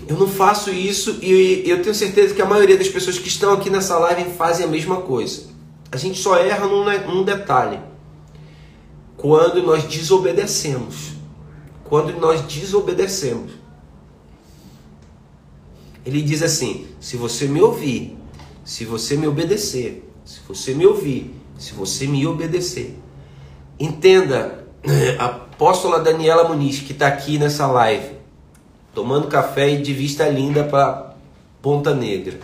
[0.06, 3.52] Eu não faço isso e eu tenho certeza que a maioria das pessoas que estão
[3.52, 5.44] aqui nessa live fazem a mesma coisa.
[5.90, 7.80] A gente só erra num, num detalhe.
[9.16, 11.12] Quando nós desobedecemos.
[11.84, 13.52] Quando nós desobedecemos.
[16.04, 18.16] Ele diz assim: se você me ouvir,
[18.64, 22.96] se você me obedecer, se você me ouvir, se você me obedecer,
[23.80, 24.66] Entenda,
[25.18, 28.19] a apóstola Daniela Muniz, que está aqui nessa live,
[28.94, 31.14] tomando café e de vista linda para
[31.62, 32.38] Ponta Negra.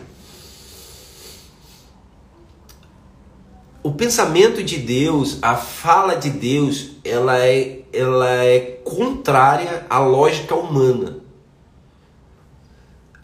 [3.83, 10.55] O pensamento de Deus, a fala de Deus, ela é, ela é contrária à lógica
[10.57, 11.19] humana.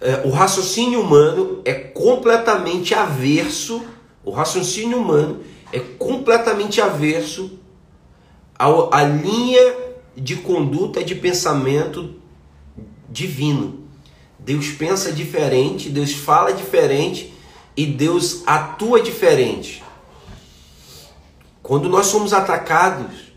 [0.01, 3.85] É, o raciocínio humano é completamente averso,
[4.25, 5.41] o raciocínio humano
[5.73, 7.59] é completamente averso
[8.93, 9.75] a linha
[10.17, 12.22] de conduta de pensamento
[13.13, 13.85] divino.
[14.39, 17.33] Deus pensa diferente, Deus fala diferente
[17.77, 19.85] e Deus atua diferente.
[21.63, 23.33] Quando nós somos atacados,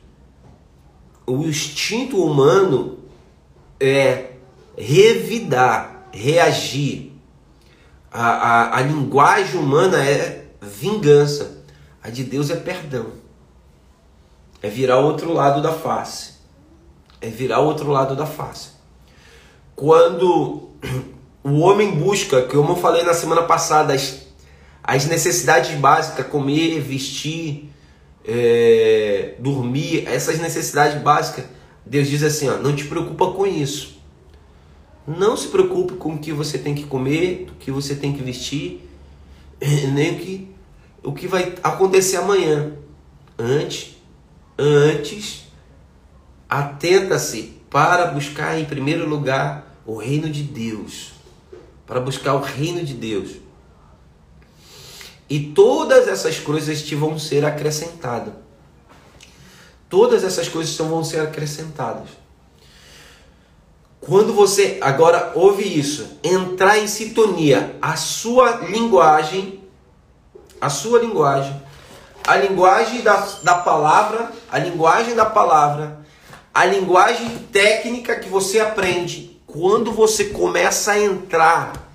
[1.27, 2.99] o instinto humano
[3.79, 4.31] é
[4.77, 7.11] revidar, reagir.
[8.11, 11.63] A, a, a linguagem humana é vingança,
[12.01, 13.11] a de Deus é perdão.
[14.61, 16.35] É virar o outro lado da face.
[17.21, 18.74] É virar o outro lado da face.
[19.75, 20.69] Quando
[21.43, 24.25] o homem busca, como eu falei na semana passada, as,
[24.81, 27.69] as necessidades básicas, comer, vestir,
[28.25, 31.45] é, dormir, essas necessidades básicas,
[31.85, 33.95] Deus diz assim: ó, não te preocupa com isso.
[35.05, 38.23] Não se preocupe com o que você tem que comer, o que você tem que
[38.23, 38.89] vestir,
[39.93, 40.55] nem o que,
[41.03, 42.71] o que vai acontecer amanhã.
[43.37, 43.97] Antes,
[44.57, 45.43] antes,
[46.49, 51.11] atenta-se para buscar em primeiro lugar o reino de Deus.
[51.85, 53.31] Para buscar o reino de Deus.
[55.29, 58.33] E todas essas coisas te vão ser acrescentadas.
[59.89, 62.09] Todas essas coisas vão ser acrescentadas.
[64.01, 69.63] Quando você agora ouve isso, entrar em sintonia, a sua linguagem,
[70.61, 71.59] a sua linguagem,
[72.27, 76.05] a linguagem da, da palavra, a linguagem da palavra,
[76.53, 81.85] a linguagem técnica que você aprende, quando você começa a entrar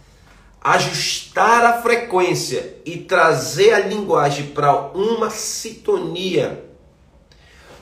[0.63, 6.67] ajustar a frequência e trazer a linguagem para uma sintonia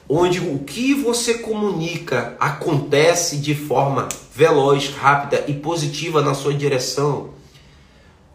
[0.09, 7.31] onde o que você comunica acontece de forma veloz, rápida e positiva na sua direção,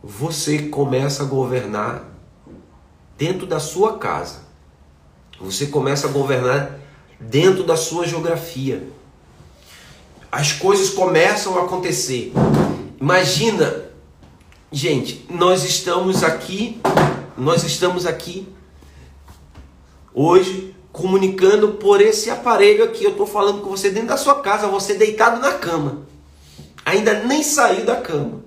[0.04, 2.06] você começa a governar
[3.18, 4.44] dentro da sua casa.
[5.40, 6.80] Você começa a governar
[7.20, 8.88] dentro da sua geografia.
[10.34, 12.34] As coisas começam a acontecer.
[13.00, 13.84] Imagina
[14.74, 16.82] Gente, nós estamos aqui,
[17.38, 18.48] nós estamos aqui
[20.12, 23.04] hoje comunicando por esse aparelho aqui.
[23.04, 26.08] Eu estou falando com você dentro da sua casa, você deitado na cama,
[26.84, 28.44] ainda nem saiu da cama.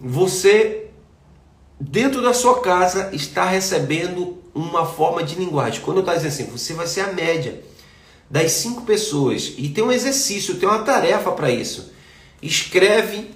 [0.00, 0.90] Você,
[1.80, 5.80] dentro da sua casa, está recebendo uma forma de linguagem.
[5.80, 7.64] Quando eu estou dizendo assim, você vai ser a média
[8.30, 11.92] das cinco pessoas e tem um exercício, tem uma tarefa para isso.
[12.40, 13.30] Escreve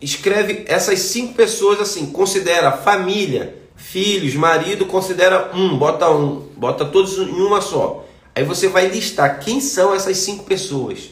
[0.00, 7.18] escreve essas cinco pessoas assim, considera família, filhos, marido, considera um, bota um, bota todos
[7.18, 8.04] em uma só.
[8.34, 11.10] Aí você vai listar quem são essas cinco pessoas.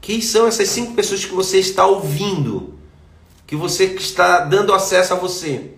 [0.00, 2.74] Quem são essas cinco pessoas que você está ouvindo,
[3.46, 5.72] que você está dando acesso a você?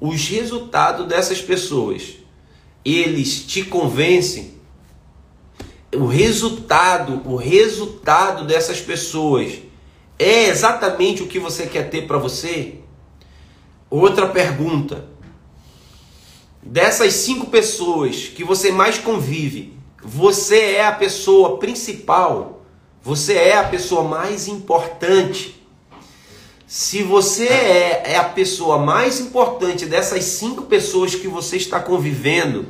[0.00, 2.14] Os resultados dessas pessoas,
[2.84, 4.55] eles te convencem?
[5.96, 9.54] O resultado, o resultado dessas pessoas
[10.18, 12.80] é exatamente o que você quer ter para você?
[13.88, 15.06] Outra pergunta.
[16.62, 22.66] Dessas cinco pessoas que você mais convive, você é a pessoa principal?
[23.02, 25.64] Você é a pessoa mais importante?
[26.66, 32.66] Se você é, é a pessoa mais importante dessas cinco pessoas que você está convivendo,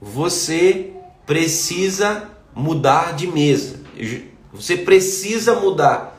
[0.00, 0.92] você
[1.26, 3.80] precisa mudar de mesa.
[4.52, 6.12] Você precisa mudar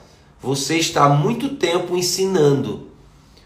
[0.43, 2.89] você está muito tempo ensinando.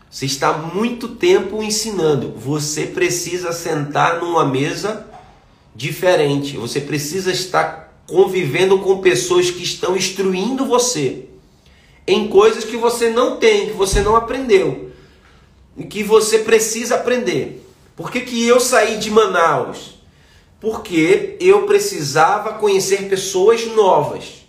[0.09, 2.33] Você está muito tempo ensinando.
[2.35, 5.05] Você precisa sentar numa mesa
[5.75, 6.57] diferente.
[6.57, 11.25] Você precisa estar convivendo com pessoas que estão instruindo você
[12.07, 14.91] em coisas que você não tem, que você não aprendeu
[15.77, 17.63] e que você precisa aprender.
[17.95, 19.96] Por que, que eu saí de Manaus?
[20.59, 24.47] Porque eu precisava conhecer pessoas novas.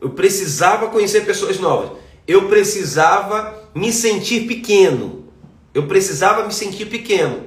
[0.00, 1.98] Eu precisava conhecer pessoas novas.
[2.26, 5.28] Eu precisava me sentir pequeno.
[5.74, 7.44] Eu precisava me sentir pequeno.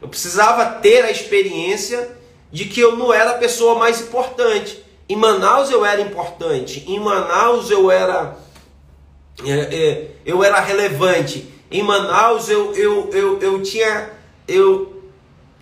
[0.00, 2.16] Eu precisava ter a experiência
[2.50, 4.84] de que eu não era a pessoa mais importante.
[5.08, 6.84] Em Manaus eu era importante.
[6.86, 8.36] Em Manaus eu era
[9.44, 11.48] é, é, eu era relevante.
[11.70, 14.10] Em Manaus eu, eu, eu, eu tinha
[14.46, 14.91] eu,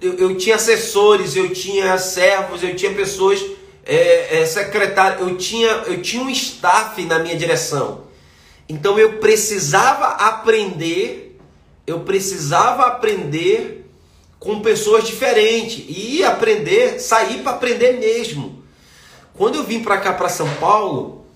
[0.00, 3.44] eu, eu tinha assessores, eu tinha servos, eu tinha pessoas
[3.84, 8.04] é, é, eu tinha, eu tinha um staff na minha direção.
[8.68, 11.38] Então eu precisava aprender,
[11.86, 13.90] eu precisava aprender
[14.38, 18.62] com pessoas diferentes e aprender, sair para aprender mesmo.
[19.34, 21.26] Quando eu vim para cá para São Paulo,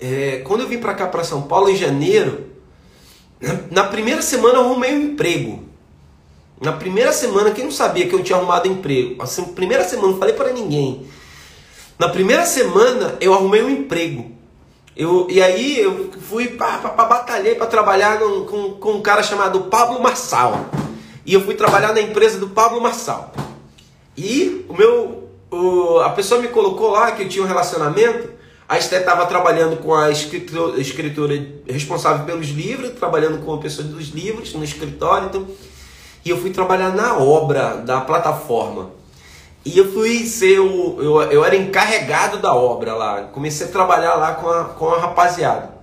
[0.00, 2.46] é, quando eu vim para cá para São Paulo em janeiro,
[3.40, 5.67] na, na primeira semana eu arrumei um emprego.
[6.60, 9.22] Na primeira semana, quem não sabia que eu tinha arrumado emprego?
[9.22, 11.06] Assim, primeira semana, não falei para ninguém.
[11.98, 14.32] Na primeira semana eu arrumei um emprego.
[14.96, 19.62] Eu, e aí eu fui para batalhar para trabalhar com, com, com um cara chamado
[19.62, 20.66] Pablo Marçal.
[21.24, 23.32] E eu fui trabalhar na empresa do Pablo Marçal.
[24.16, 28.30] E o meu, o, a pessoa me colocou lá que eu tinha um relacionamento.
[28.68, 33.86] A Esté estava trabalhando com a escritora, escritora, responsável pelos livros, trabalhando com a pessoa
[33.86, 35.28] dos livros no escritório.
[35.28, 35.46] Então,
[36.24, 38.90] e eu fui trabalhar na obra da plataforma.
[39.64, 40.96] E eu fui ser o.
[41.00, 43.22] Eu, eu era encarregado da obra lá.
[43.24, 45.76] Comecei a trabalhar lá com a, com a rapaziada.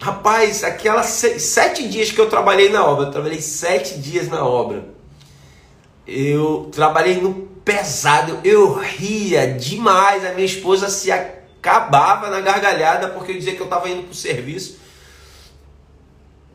[0.00, 4.84] Rapaz, aquelas sete dias que eu trabalhei na obra, eu trabalhei sete dias na obra.
[6.06, 10.24] Eu trabalhei no pesado, eu ria demais.
[10.24, 14.12] A minha esposa se acabava na gargalhada porque eu dizia que eu estava indo para
[14.12, 14.78] o serviço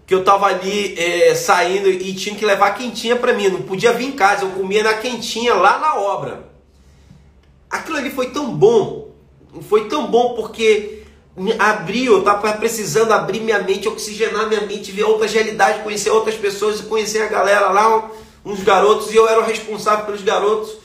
[0.06, 3.92] que eu tava ali é, saindo e tinha que levar quentinha para mim, não podia
[3.92, 6.50] vir em casa, eu comia na quentinha lá na obra.
[7.70, 9.12] Aquilo ali foi tão bom,
[9.68, 11.04] foi tão bom porque
[11.60, 16.36] abriu, eu tava precisando abrir minha mente, oxigenar minha mente, ver outras realidades, conhecer outras
[16.36, 18.10] pessoas, conhecer a galera lá,
[18.46, 20.78] uns garotos, e eu era o responsável pelos garotos.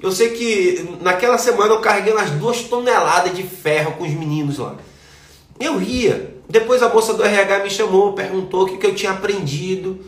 [0.00, 4.58] Eu sei que naquela semana eu carreguei umas duas toneladas de ferro com os meninos
[4.58, 4.76] lá.
[5.58, 6.37] Eu ria.
[6.48, 10.00] Depois a moça do RH me chamou, perguntou o que, que eu tinha aprendido.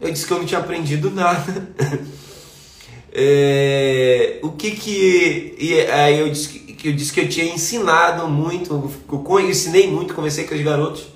[0.00, 1.68] Eu disse que eu não tinha aprendido nada.
[3.12, 5.54] é, o que que.
[5.58, 10.14] E aí eu disse que, eu disse que eu tinha ensinado muito, eu ensinei muito,
[10.14, 11.06] comecei com os garotos.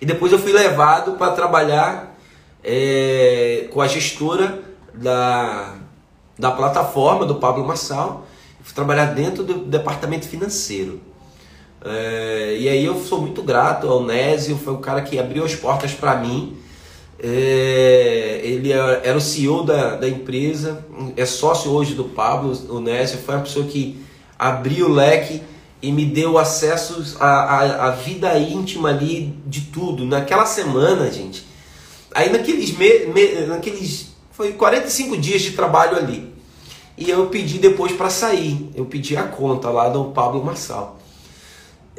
[0.00, 2.18] E depois eu fui levado para trabalhar
[2.64, 4.62] é, com a gestora
[4.92, 5.76] da,
[6.36, 8.26] da plataforma do Pablo Massal.
[8.62, 11.00] Fui trabalhar dentro do departamento financeiro.
[11.82, 15.54] É, e aí eu sou muito grato ao Nésio, foi o cara que abriu as
[15.54, 16.56] portas para mim.
[17.22, 20.84] É, ele é, era o CEO da, da empresa,
[21.16, 24.02] é sócio hoje do Pablo, o Nésio, foi a pessoa que
[24.38, 25.42] abriu o leque
[25.82, 30.04] e me deu acesso à, à, à, vida íntima ali de tudo.
[30.04, 31.46] Naquela semana, gente,
[32.14, 36.32] aí naqueles, me, me, naqueles foi 45 dias de trabalho ali.
[36.96, 40.99] E eu pedi depois para sair, eu pedi a conta lá do Pablo Marçal.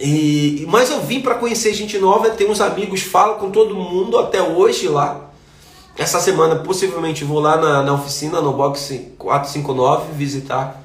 [0.04, 4.18] E, mas eu vim para conhecer gente nova, ter uns amigos, falo com todo mundo
[4.18, 5.30] até hoje lá.
[5.96, 10.82] Essa semana possivelmente vou lá na, na oficina, no box 459, visitar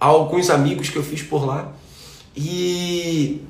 [0.00, 1.68] alguns amigos que eu fiz por lá.
[2.36, 3.40] E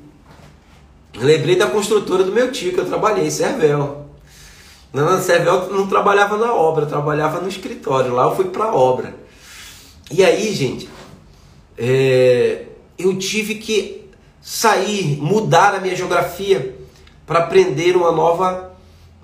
[1.15, 4.05] lembrei da construtora do meu tio que eu trabalhei, Servel.
[4.93, 8.13] Na Servel não trabalhava na obra, trabalhava no escritório.
[8.13, 9.15] Lá eu fui para a obra.
[10.11, 10.87] E aí, gente,
[11.75, 12.65] é,
[12.99, 14.02] eu tive que
[14.43, 16.77] sair, mudar a minha geografia
[17.25, 18.73] para aprender uma nova,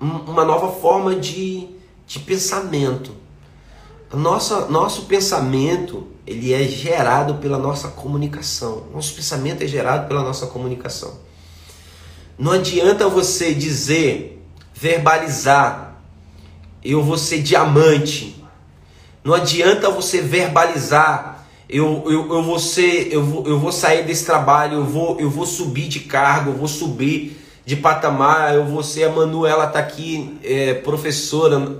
[0.00, 1.68] uma nova forma de,
[2.06, 3.12] de pensamento.
[4.12, 8.86] Nossa, nosso pensamento ele é gerado pela nossa comunicação.
[8.94, 11.18] Nosso pensamento é gerado pela nossa comunicação.
[12.38, 14.42] Não adianta você dizer,
[14.74, 16.00] verbalizar,
[16.82, 18.42] eu vou ser diamante.
[19.22, 21.29] Não adianta você verbalizar,
[21.72, 25.30] eu, eu, eu vou ser, eu vou, eu vou sair desse trabalho, eu vou, eu
[25.30, 29.78] vou subir de cargo, eu vou subir de patamar, eu vou ser a Manuela tá
[29.78, 31.78] aqui, é, professora,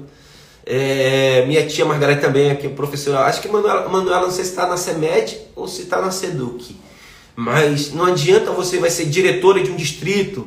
[0.65, 3.25] é, minha tia Margarida também aqui, professora.
[3.25, 6.77] Acho que Manuela, Manuela não sei se está na CEMED ou se está na SEDUC.
[7.35, 10.47] Mas não adianta você vai ser diretora de um distrito,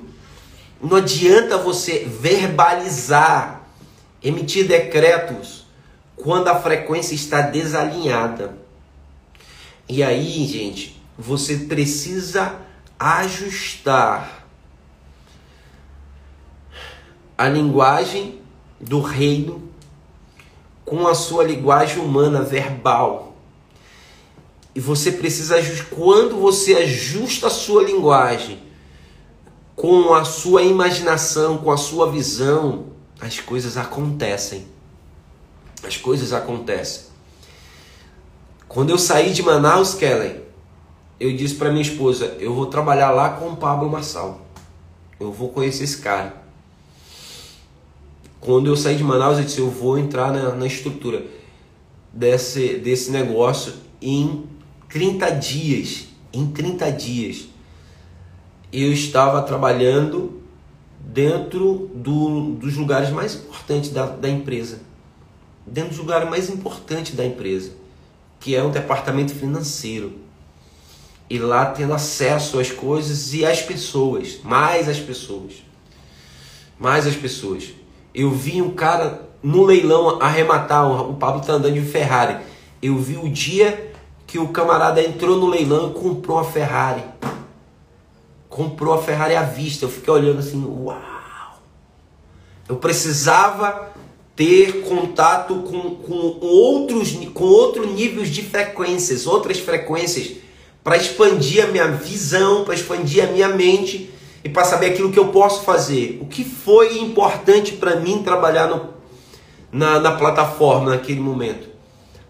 [0.81, 3.67] não adianta você verbalizar,
[4.23, 5.65] emitir decretos
[6.15, 8.62] quando a frequência está desalinhada.
[9.87, 12.59] E aí, gente, você precisa
[12.97, 14.47] ajustar
[17.37, 18.39] a linguagem
[18.79, 19.69] do reino
[20.85, 23.35] com a sua linguagem humana verbal.
[24.75, 25.55] E você precisa.
[25.89, 28.59] Quando você ajusta a sua linguagem
[29.75, 32.87] com a sua imaginação, com a sua visão,
[33.19, 34.67] as coisas acontecem.
[35.83, 37.12] As coisas acontecem.
[38.73, 40.37] Quando eu saí de Manaus, Kellen,
[41.19, 44.41] eu disse para minha esposa: eu vou trabalhar lá com o Pablo Marçal.
[45.19, 46.41] Eu vou conhecer esse cara.
[48.41, 51.23] Quando eu saí de Manaus, eu disse: eu vou entrar na, na estrutura
[52.11, 54.43] desse, desse negócio em
[54.89, 56.07] 30 dias.
[56.33, 57.45] Em 30 dias,
[58.71, 60.41] eu estava trabalhando
[60.99, 64.79] dentro do, dos lugares mais importantes da, da empresa.
[65.63, 67.82] Dentro dos lugares mais importantes da empresa
[68.43, 70.19] que é um departamento financeiro.
[71.29, 75.63] E lá tendo acesso às coisas e às pessoas, mais as pessoas.
[76.77, 77.69] Mais as pessoas.
[78.13, 82.43] Eu vi um cara no leilão arrematar, o Pablo tá andando de Ferrari.
[82.81, 83.93] Eu vi o dia
[84.27, 87.03] que o camarada entrou no leilão e comprou a Ferrari.
[88.49, 89.85] Comprou a Ferrari à vista.
[89.85, 91.61] Eu fiquei olhando assim, uau!
[92.67, 93.92] Eu precisava
[94.35, 100.37] ter contato com, com outros com outros níveis de frequências, outras frequências
[100.83, 104.09] para expandir a minha visão, para expandir a minha mente
[104.43, 106.19] e para saber aquilo que eu posso fazer.
[106.21, 108.89] O que foi importante para mim trabalhar no,
[109.71, 111.69] na, na plataforma naquele momento?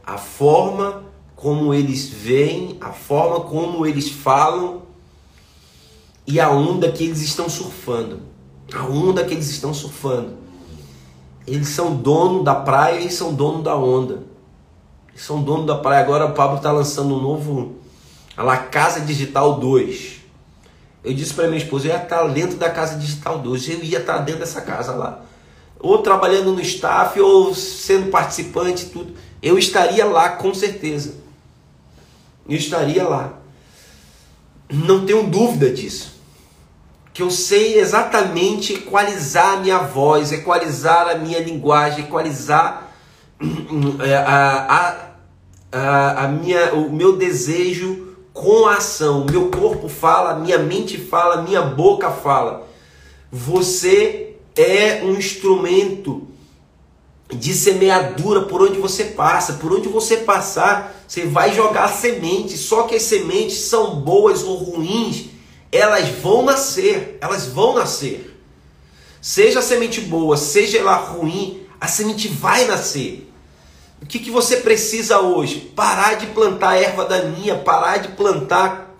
[0.05, 1.03] A forma
[1.35, 4.83] como eles veem, a forma como eles falam
[6.27, 8.19] e a onda que eles estão surfando.
[8.73, 10.42] A onda que eles estão surfando.
[11.45, 14.23] Eles são dono da praia e são dono da onda.
[15.09, 16.01] Eles são dono da praia.
[16.01, 17.75] Agora o Pablo está lançando um novo.
[18.35, 20.21] A La Casa Digital 2.
[21.03, 23.69] Eu disse para minha esposa, eu ia estar dentro da Casa Digital 2.
[23.69, 25.21] Eu ia estar dentro dessa casa lá.
[25.79, 29.13] Ou trabalhando no staff, ou sendo participante, tudo.
[29.41, 31.15] Eu estaria lá com certeza.
[32.47, 33.33] Eu estaria lá.
[34.71, 36.12] Não tenho dúvida disso
[37.13, 42.91] que eu sei exatamente equalizar a minha voz, equalizar a minha linguagem, equalizar
[44.03, 45.13] é, a,
[45.71, 49.25] a, a, a minha, o meu desejo com a ação.
[49.29, 52.67] Meu corpo fala, minha mente fala, minha boca fala.
[53.31, 56.27] Você é um instrumento
[57.31, 59.53] de semeadura por onde você passa.
[59.53, 62.59] Por onde você passar, você vai jogar sementes.
[62.61, 65.32] Só que as sementes são boas ou ruins
[65.73, 68.39] elas vão nascer, elas vão nascer.
[69.19, 73.29] Seja a semente boa, seja ela ruim, a semente vai nascer.
[74.01, 75.71] O que, que você precisa hoje?
[75.75, 78.93] Parar de plantar erva daninha, parar de plantar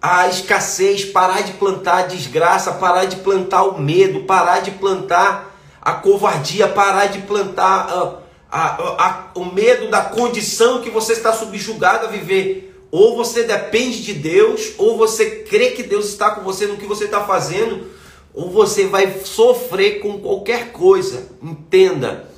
[0.00, 5.56] a escassez, parar de plantar a desgraça, parar de plantar o medo, parar de plantar
[5.80, 8.18] a covardia, parar de plantar a,
[8.50, 12.75] a, a, o medo da condição que você está subjugado a viver.
[12.98, 16.86] Ou você depende de Deus, ou você crê que Deus está com você no que
[16.86, 17.88] você está fazendo,
[18.32, 21.28] ou você vai sofrer com qualquer coisa.
[21.42, 22.30] Entenda.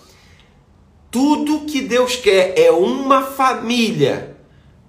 [1.13, 4.37] Tudo que Deus quer é uma família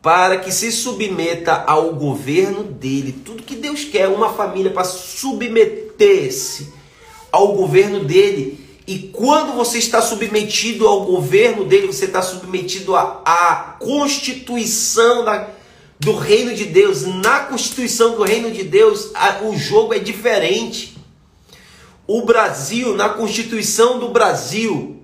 [0.01, 3.21] para que se submeta ao governo dele.
[3.23, 6.73] Tudo que Deus quer é uma família para submeter-se
[7.31, 8.59] ao governo dele.
[8.87, 15.58] E quando você está submetido ao governo dele, você está submetido à, à constituição da,
[15.99, 17.03] do reino de Deus.
[17.03, 20.97] Na constituição do reino de Deus, a, o jogo é diferente.
[22.07, 25.03] O Brasil, na constituição do Brasil,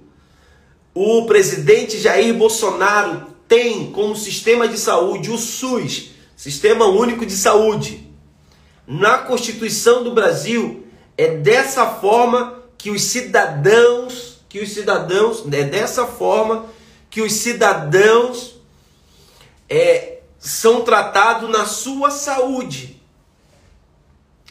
[0.94, 8.08] o presidente Jair Bolsonaro tem como sistema de saúde o SUS, Sistema Único de Saúde.
[8.88, 10.86] Na Constituição do Brasil,
[11.18, 16.66] é dessa forma que os cidadãos, que os cidadãos, é dessa forma
[17.10, 18.56] que os cidadãos
[19.70, 20.15] é,
[20.46, 23.02] são tratados na sua saúde.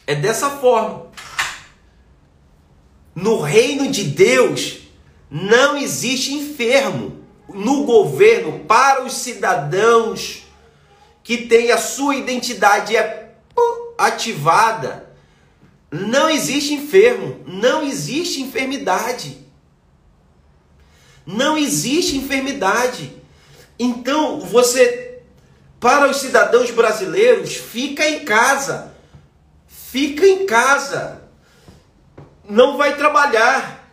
[0.06, 1.06] É dessa forma.
[3.14, 4.80] No reino de Deus
[5.30, 7.22] não existe enfermo.
[7.48, 10.42] No governo, para os cidadãos
[11.22, 13.36] que têm a sua identidade é
[13.96, 15.08] ativada,
[15.90, 19.38] não existe enfermo, não existe enfermidade.
[21.24, 23.12] Não existe enfermidade.
[23.78, 25.03] Então, você,
[25.84, 28.94] para os cidadãos brasileiros, fica em casa.
[29.68, 31.20] Fica em casa.
[32.48, 33.86] Não vai trabalhar.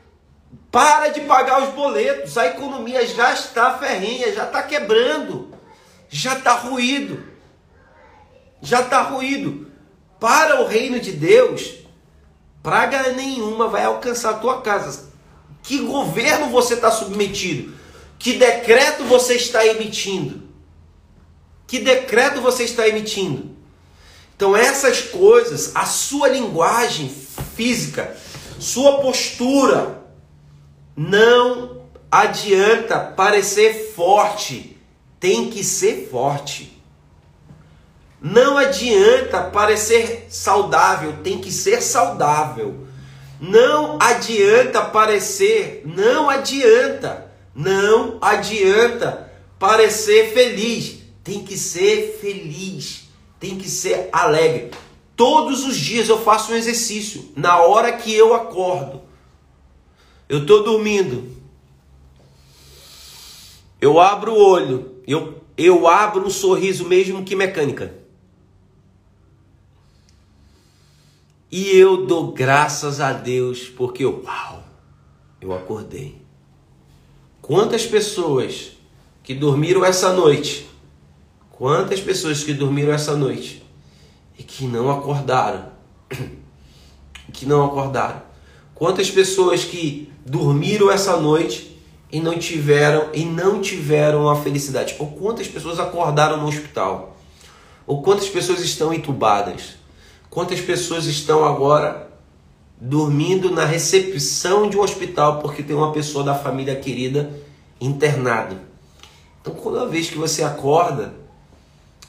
[0.71, 2.37] Para de pagar os boletos.
[2.37, 5.53] A economia já está ferrenha, já está quebrando.
[6.07, 7.25] Já está ruído.
[8.61, 9.69] Já está ruído.
[10.17, 11.73] Para o reino de Deus,
[12.63, 15.09] Praga nenhuma vai alcançar a tua casa.
[15.61, 17.73] Que governo você está submetido?
[18.17, 20.40] Que decreto você está emitindo?
[21.71, 23.55] Que decreto você está emitindo?
[24.35, 27.07] Então, essas coisas, a sua linguagem
[27.55, 28.13] física,
[28.59, 30.03] sua postura,
[30.97, 34.77] não adianta parecer forte,
[35.17, 36.77] tem que ser forte.
[38.19, 42.85] Não adianta parecer saudável, tem que ser saudável.
[43.39, 53.09] Não adianta parecer, não adianta, não adianta parecer feliz, tem que ser feliz,
[53.39, 54.71] tem que ser alegre.
[55.15, 59.01] Todos os dias eu faço um exercício, na hora que eu acordo.
[60.27, 61.29] Eu estou dormindo.
[63.79, 67.93] Eu abro o olho, eu, eu abro um sorriso mesmo que mecânica.
[71.51, 74.63] E eu dou graças a Deus porque, uau,
[75.41, 76.21] eu acordei.
[77.41, 78.71] Quantas pessoas
[79.21, 80.70] que dormiram essa noite,
[81.61, 83.63] quantas pessoas que dormiram essa noite
[84.35, 85.67] e que não acordaram,
[87.31, 88.23] que não acordaram.
[88.73, 91.79] Quantas pessoas que dormiram essa noite
[92.11, 94.95] e não tiveram e não tiveram a felicidade?
[94.97, 97.15] Ou quantas pessoas acordaram no hospital?
[97.85, 99.75] Ou quantas pessoas estão entubadas?
[100.31, 102.09] Quantas pessoas estão agora
[102.75, 107.31] dormindo na recepção de um hospital porque tem uma pessoa da família querida
[107.79, 108.57] internado?
[109.39, 111.20] Então, toda vez que você acorda,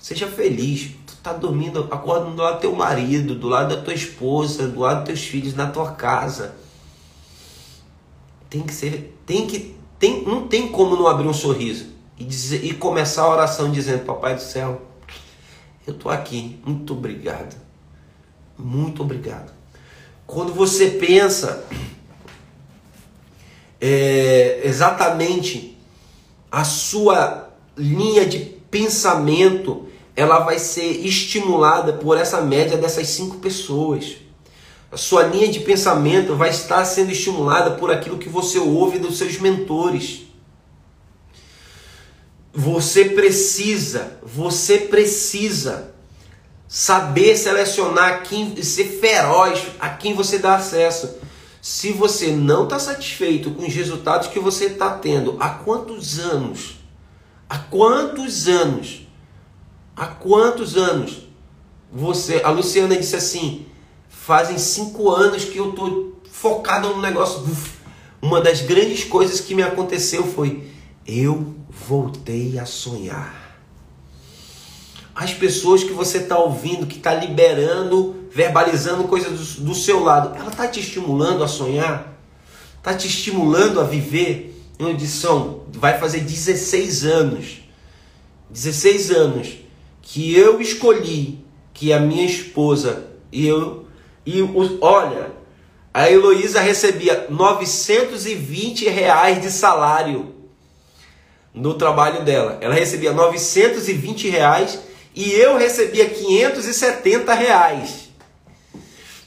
[0.02, 0.90] seja feliz.
[1.06, 4.80] Tu tá dormindo, acorda do lado do teu marido, do lado da tua esposa, do
[4.80, 6.56] lado dos teus filhos, na tua casa.
[8.50, 11.86] Tem que ser, tem que, tem, não tem como não abrir um sorriso
[12.18, 14.82] e, dizer, e começar a oração dizendo: Papai do céu,
[15.86, 17.56] eu tô aqui, muito obrigado,
[18.58, 19.52] muito obrigado.
[20.26, 21.64] Quando você pensa
[23.80, 25.78] é, exatamente
[26.50, 28.38] a sua linha de
[28.70, 34.16] pensamento ela vai ser estimulada por essa média dessas cinco pessoas.
[34.90, 39.16] A sua linha de pensamento vai estar sendo estimulada por aquilo que você ouve dos
[39.16, 40.22] seus mentores.
[42.52, 45.94] Você precisa, você precisa
[46.68, 51.16] saber selecionar quem, ser feroz a quem você dá acesso.
[51.62, 56.76] Se você não está satisfeito com os resultados que você está tendo, há quantos anos?
[57.48, 59.01] Há quantos anos?
[59.96, 61.28] Há quantos anos?
[61.92, 63.66] Você, a Luciana disse assim,
[64.08, 67.44] fazem cinco anos que eu estou focado no negócio.
[68.20, 70.70] Uma das grandes coisas que me aconteceu foi
[71.06, 73.58] eu voltei a sonhar.
[75.14, 80.34] As pessoas que você está ouvindo, que está liberando, verbalizando coisas do, do seu lado,
[80.34, 82.18] ela está te estimulando a sonhar?
[82.78, 84.58] Está te estimulando a viver?
[84.78, 87.60] Uma edição vai fazer 16 anos.
[88.50, 89.61] 16 anos
[90.12, 91.42] que eu escolhi
[91.72, 93.86] que a minha esposa e eu
[94.26, 94.42] e
[94.82, 95.32] olha,
[95.92, 100.34] a Heloísa recebia 920 reais de salário
[101.54, 102.58] no trabalho dela.
[102.60, 104.80] Ela recebia 920 reais
[105.14, 108.10] e eu recebia 570 reais.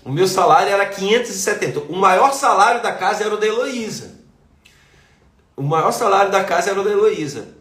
[0.03, 1.79] O meu salário era 570.
[1.91, 4.19] O maior salário da casa era o da Heloísa.
[5.57, 7.54] O maior salário da casa era o da Heloísa.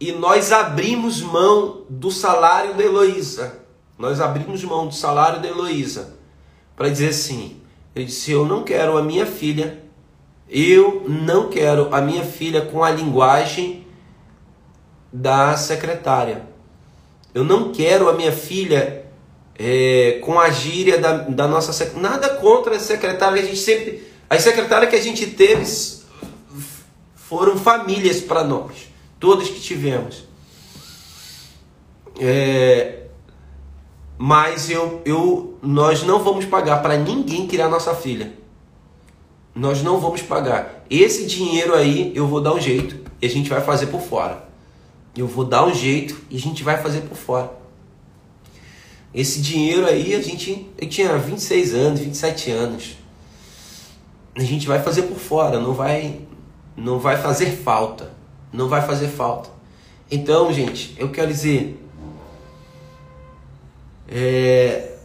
[0.00, 3.60] E nós abrimos mão do salário da Heloísa.
[3.98, 6.16] Nós abrimos mão do salário da Heloísa.
[6.74, 7.60] Para dizer assim:
[7.94, 9.82] eu disse, eu não quero a minha filha.
[10.48, 13.86] Eu não quero a minha filha com a linguagem
[15.12, 16.46] da secretária.
[17.34, 19.06] Eu não quero a minha filha
[19.56, 22.10] é, com a gíria da, da nossa secretária.
[22.10, 23.42] Nada contra a secretária.
[23.42, 24.08] A gente sempre.
[24.28, 25.64] As secretárias que a gente teve
[27.14, 28.88] foram famílias para nós,
[29.20, 30.24] todas que tivemos.
[32.18, 33.04] É,
[34.18, 38.34] mas eu, eu, nós não vamos pagar para ninguém criar nossa filha.
[39.54, 40.84] Nós não vamos pagar.
[40.88, 44.48] Esse dinheiro aí eu vou dar um jeito e a gente vai fazer por fora.
[45.16, 47.52] Eu vou dar um jeito e a gente vai fazer por fora.
[49.12, 50.68] Esse dinheiro aí a gente.
[50.78, 52.96] Eu tinha 26 anos, 27 anos.
[54.36, 56.20] A gente vai fazer por fora, não vai
[56.76, 58.19] não vai fazer falta.
[58.52, 59.50] Não vai fazer falta.
[60.10, 61.80] Então, gente, eu quero dizer,
[64.08, 64.96] é,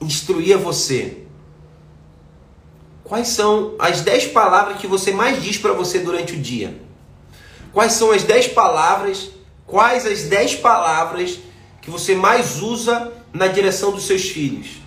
[0.00, 1.24] instruir a você.
[3.04, 6.80] Quais são as 10 palavras que você mais diz para você durante o dia?
[7.72, 9.30] Quais são as 10 palavras,
[9.66, 11.38] quais as 10 palavras
[11.82, 14.78] que você mais usa na direção dos seus filhos?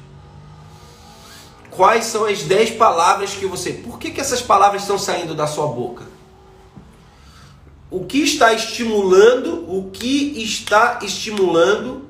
[1.69, 3.71] Quais são as 10 palavras que você.
[3.71, 6.03] Por que, que essas palavras estão saindo da sua boca?
[7.91, 12.07] O que está estimulando, o que está estimulando,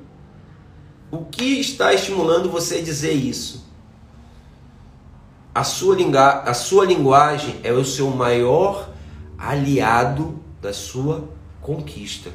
[1.10, 3.66] o que está estimulando você dizer isso?
[5.54, 5.96] A sua,
[6.42, 8.90] a sua linguagem é o seu maior
[9.38, 11.28] aliado da sua
[11.62, 12.30] conquista.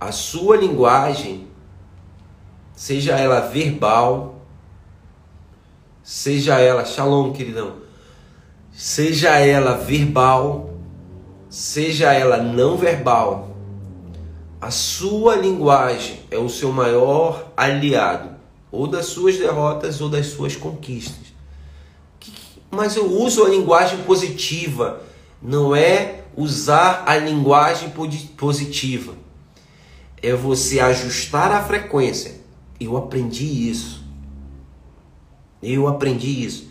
[0.00, 1.46] A sua linguagem,
[2.74, 4.40] seja ela verbal,
[6.02, 7.76] seja ela, shalom, queridão,
[8.72, 10.77] seja ela verbal,
[11.48, 13.56] seja ela não verbal,
[14.60, 18.30] a sua linguagem é o seu maior aliado,
[18.70, 21.28] ou das suas derrotas ou das suas conquistas.
[22.70, 25.00] Mas eu uso a linguagem positiva,
[25.40, 27.92] não é usar a linguagem
[28.36, 29.14] positiva.
[30.20, 32.34] É você ajustar a frequência.
[32.78, 34.04] Eu aprendi isso.
[35.62, 36.68] Eu aprendi isso.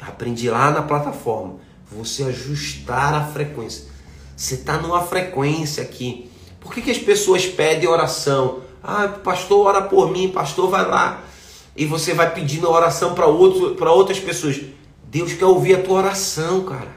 [0.00, 1.56] Aprendi lá na plataforma.
[1.90, 3.91] Você ajustar a frequência.
[4.42, 6.28] Você está numa frequência aqui.
[6.58, 8.60] Por que, que as pessoas pedem oração?
[8.82, 11.22] Ah, pastor, ora por mim, pastor, vai lá.
[11.76, 14.60] E você vai pedindo oração para outras pessoas.
[15.04, 16.92] Deus quer ouvir a tua oração, cara.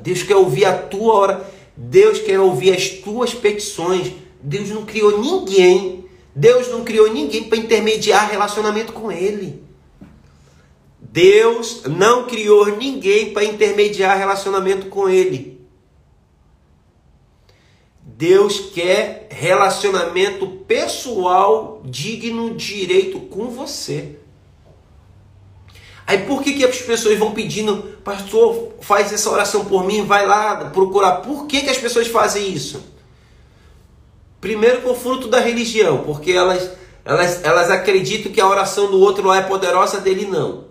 [0.00, 1.50] Deus quer ouvir a tua hora.
[1.76, 4.12] Deus quer ouvir as tuas petições.
[4.42, 6.04] Deus não criou ninguém.
[6.34, 9.62] Deus não criou ninguém para intermediar relacionamento com Ele.
[11.00, 15.55] Deus não criou ninguém para intermediar relacionamento com Ele.
[18.16, 24.18] Deus quer relacionamento pessoal digno direito com você.
[26.06, 30.24] Aí por que, que as pessoas vão pedindo, pastor, faz essa oração por mim, vai
[30.24, 31.16] lá procurar.
[31.16, 32.82] Por que, que as pessoas fazem isso?
[34.40, 36.70] Primeiro com fruto da religião, porque elas,
[37.04, 40.64] elas, elas acreditam que a oração do outro lá é poderosa, dele não.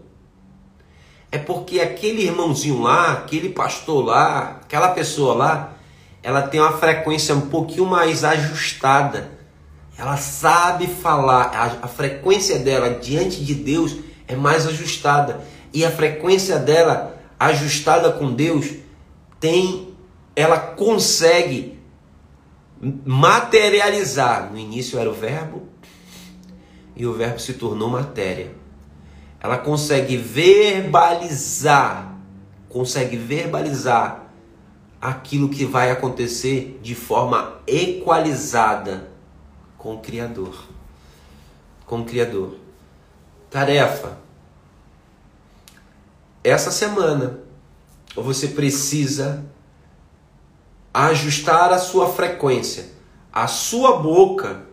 [1.31, 5.74] É porque aquele irmãozinho lá, aquele pastor lá, aquela pessoa lá,
[6.25, 9.29] ela tem uma frequência um pouquinho mais ajustada.
[9.95, 13.97] Ela sabe falar, a, a frequência dela diante de Deus
[14.27, 15.41] é mais ajustada.
[15.71, 18.71] E a frequência dela ajustada com Deus
[19.39, 19.93] tem
[20.35, 21.79] ela consegue
[23.05, 24.51] materializar.
[24.51, 25.69] No início era o verbo
[26.95, 28.51] e o verbo se tornou matéria.
[29.39, 32.15] Ela consegue verbalizar,
[32.67, 34.24] consegue verbalizar
[35.05, 39.11] aquilo que vai acontecer de forma equalizada
[39.77, 40.65] com o Criador.
[41.85, 42.55] Com o Criador.
[43.51, 44.17] Tarefa.
[46.43, 47.39] Essa semana
[48.15, 49.45] você precisa
[50.91, 52.89] ajustar a sua frequência,
[53.31, 54.63] a sua boca,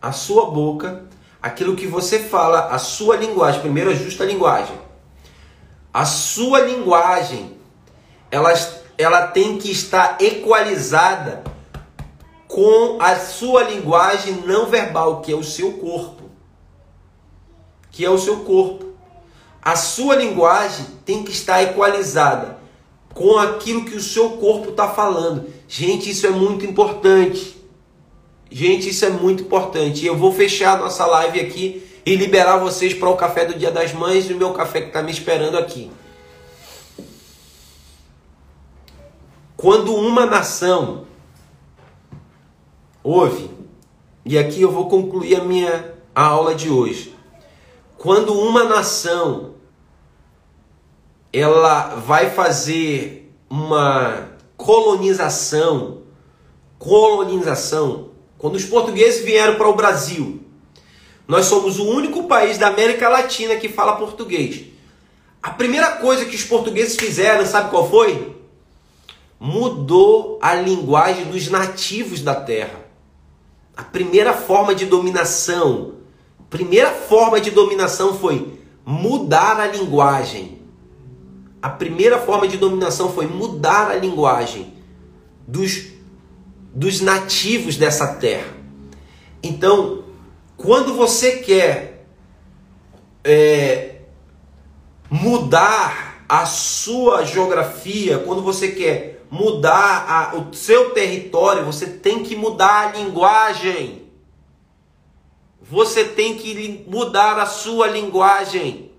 [0.00, 1.06] a sua boca,
[1.42, 3.60] aquilo que você fala, a sua linguagem.
[3.60, 4.78] Primeiro ajusta a linguagem.
[5.92, 7.56] A sua linguagem,
[8.30, 8.52] ela,
[9.02, 11.42] ela tem que estar equalizada
[12.48, 16.22] com a sua linguagem não verbal, que é o seu corpo
[17.92, 18.86] que é o seu corpo.
[19.62, 22.58] A sua linguagem tem que estar equalizada
[23.14, 25.44] com aquilo que o seu corpo está falando.
[25.68, 27.56] Gente, isso é muito importante.
[28.50, 30.04] Gente, isso é muito importante.
[30.04, 33.92] Eu vou fechar nossa live aqui e liberar vocês para o café do Dia das
[33.92, 35.90] Mães e o meu café que está me esperando aqui.
[39.62, 41.06] Quando uma nação
[43.00, 43.48] ouve,
[44.24, 47.14] e aqui eu vou concluir a minha aula de hoje.
[47.96, 49.54] Quando uma nação
[51.32, 56.02] ela vai fazer uma colonização,
[56.76, 60.40] colonização, quando os portugueses vieram para o Brasil,
[61.28, 64.64] nós somos o único país da América Latina que fala português.
[65.40, 68.31] A primeira coisa que os portugueses fizeram, sabe qual foi?
[69.42, 72.80] Mudou a linguagem dos nativos da terra.
[73.76, 75.92] A primeira forma de dominação
[76.52, 80.60] primeira forma de dominação foi mudar a linguagem.
[81.62, 84.74] A primeira forma de dominação foi mudar a linguagem
[85.48, 85.86] dos,
[86.74, 88.52] dos nativos dessa terra.
[89.42, 90.04] Então,
[90.58, 92.04] quando você quer
[93.24, 94.00] é,
[95.10, 102.36] mudar a sua geografia, quando você quer mudar a, o seu território, você tem que
[102.36, 104.02] mudar a linguagem
[105.72, 108.92] você tem que mudar a sua linguagem.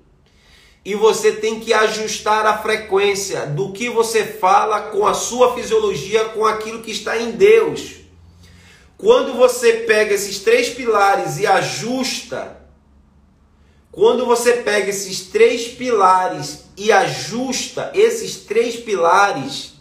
[0.84, 6.26] E você tem que ajustar a frequência do que você fala com a sua fisiologia,
[6.30, 7.98] com aquilo que está em Deus.
[8.98, 12.60] Quando você pega esses três pilares e ajusta,
[13.92, 19.73] quando você pega esses três pilares e ajusta esses três pilares,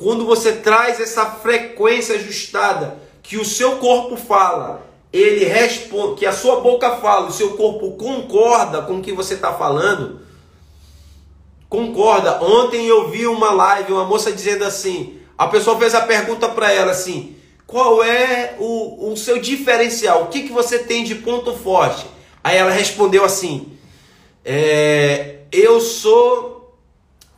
[0.00, 6.32] quando você traz essa frequência ajustada que o seu corpo fala, ele responde, que a
[6.32, 10.20] sua boca fala, o seu corpo concorda com o que você está falando,
[11.68, 12.42] concorda.
[12.42, 16.72] Ontem eu vi uma live, uma moça dizendo assim, a pessoa fez a pergunta para
[16.72, 17.36] ela assim,
[17.66, 20.22] qual é o, o seu diferencial?
[20.22, 22.06] O que, que você tem de ponto forte?
[22.42, 23.76] Aí ela respondeu assim,
[24.42, 26.59] é, eu sou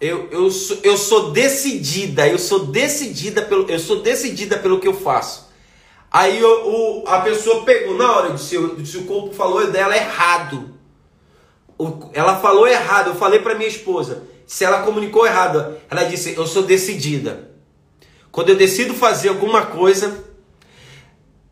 [0.03, 4.88] eu, eu, sou, eu sou decidida, eu sou decidida pelo, eu sou decidida pelo que
[4.88, 5.48] eu faço.
[6.11, 10.74] Aí o, a pessoa pegou, na hora, disse, disse o corpo falou dela errado.
[11.78, 13.11] O, ela falou errado.
[13.11, 14.24] Eu falei para minha esposa.
[14.44, 17.53] Se ela comunicou errado, ela disse: Eu sou decidida.
[18.32, 20.24] Quando eu decido fazer alguma coisa,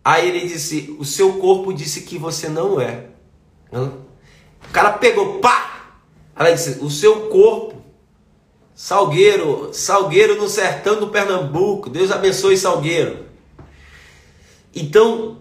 [0.05, 3.07] aí ele disse: O seu corpo disse que você não é.
[3.73, 5.93] O cara pegou, pá!
[6.35, 7.80] Ela disse: O seu corpo,
[8.83, 11.91] Salgueiro, Salgueiro no sertão do Pernambuco.
[11.91, 13.27] Deus abençoe Salgueiro.
[14.75, 15.37] Então,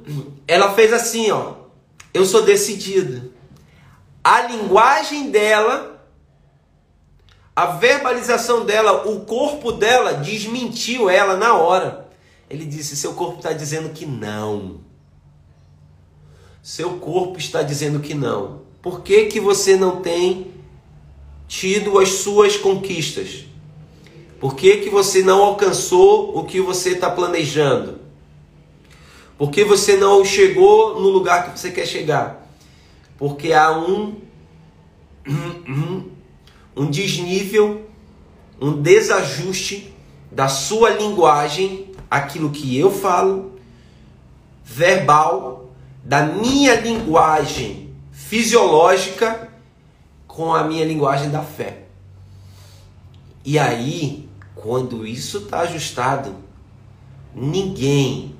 [0.45, 1.53] ela fez assim, ó.
[2.13, 3.31] Eu sou decidida.
[4.21, 6.05] A linguagem dela
[7.55, 12.09] A verbalização dela, o corpo dela desmentiu ela na hora.
[12.49, 14.81] Ele disse: Seu corpo está dizendo que não.
[16.61, 18.63] Seu corpo está dizendo que não.
[18.81, 20.48] Por que, que você não tem
[21.49, 23.45] tido as suas conquistas?
[24.39, 27.99] Por que, que você não alcançou o que você está planejando?
[29.37, 32.47] Por que você não chegou no lugar que você quer chegar?
[33.17, 34.15] Porque há um,
[36.75, 37.89] um desnível,
[38.61, 39.93] um desajuste
[40.31, 43.59] da sua linguagem, aquilo que eu falo,
[44.63, 45.71] verbal,
[46.03, 49.49] da minha linguagem fisiológica
[50.29, 51.79] com a minha linguagem da fé.
[53.43, 56.35] E aí, quando isso está ajustado,
[57.35, 58.35] ninguém,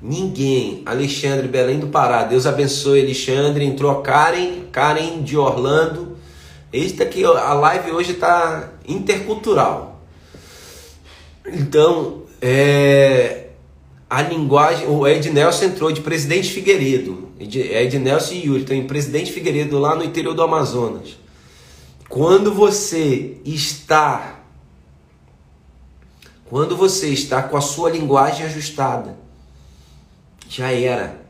[0.00, 6.16] ninguém, Alexandre Belém do Pará, Deus abençoe Alexandre, entrou Karen, Karen de Orlando.
[6.72, 10.00] Eita que a live hoje está intercultural.
[11.44, 13.43] Então, é,
[14.14, 18.86] a linguagem, o Ed Nelson entrou de Presidente Figueiredo, Ed Nelson e Yuri, estão em
[18.86, 21.16] Presidente Figueiredo lá no interior do Amazonas.
[22.08, 24.38] Quando você está
[26.44, 29.18] quando você está com a sua linguagem ajustada,
[30.48, 31.20] já era.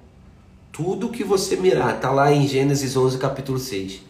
[0.70, 4.02] Tudo que você mirar, está lá em Gênesis 11, capítulo 6.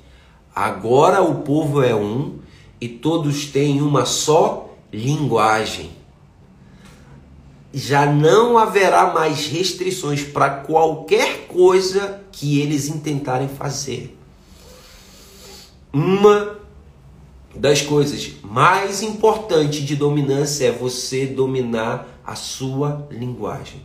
[0.53, 2.41] Agora o povo é um
[2.81, 5.93] e todos têm uma só linguagem.
[7.77, 14.16] Já não haverá mais restrições para qualquer coisa que eles intentarem fazer.
[15.93, 16.57] Uma
[17.53, 23.83] das coisas mais importantes de dominância é você dominar a sua linguagem.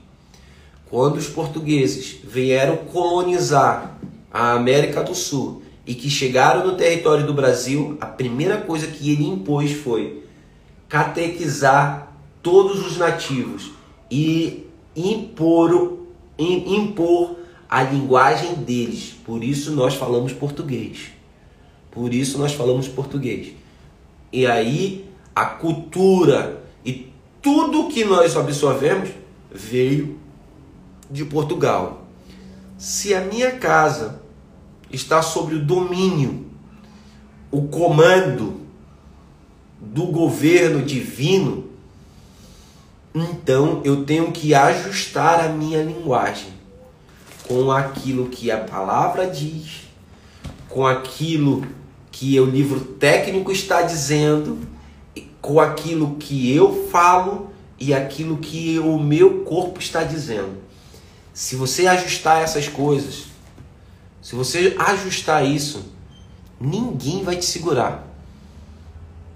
[0.87, 3.97] Quando os portugueses vieram colonizar
[4.31, 9.11] a América do Sul e que chegaram no território do Brasil, a primeira coisa que
[9.11, 10.23] ele impôs foi
[10.87, 12.13] catequizar
[12.43, 13.78] todos os nativos
[14.09, 15.99] e impor,
[16.37, 17.35] impor
[17.69, 19.15] a linguagem deles.
[19.25, 21.11] Por isso nós falamos português.
[21.91, 23.53] Por isso nós falamos português.
[24.31, 25.05] E aí
[25.35, 29.09] a cultura e tudo que nós absorvemos
[29.51, 30.19] veio
[31.09, 32.05] de Portugal.
[32.77, 34.21] Se a minha casa
[34.91, 36.45] está sob o domínio,
[37.51, 38.61] o comando
[39.79, 41.68] do governo divino,
[43.23, 46.53] então eu tenho que ajustar a minha linguagem
[47.47, 49.87] com aquilo que a palavra diz,
[50.67, 51.65] com aquilo
[52.11, 54.59] que o livro técnico está dizendo,
[55.41, 57.49] com aquilo que eu falo
[57.79, 60.57] e aquilo que o meu corpo está dizendo.
[61.33, 63.25] Se você ajustar essas coisas,
[64.21, 65.93] se você ajustar isso,
[66.59, 68.08] ninguém vai te segurar.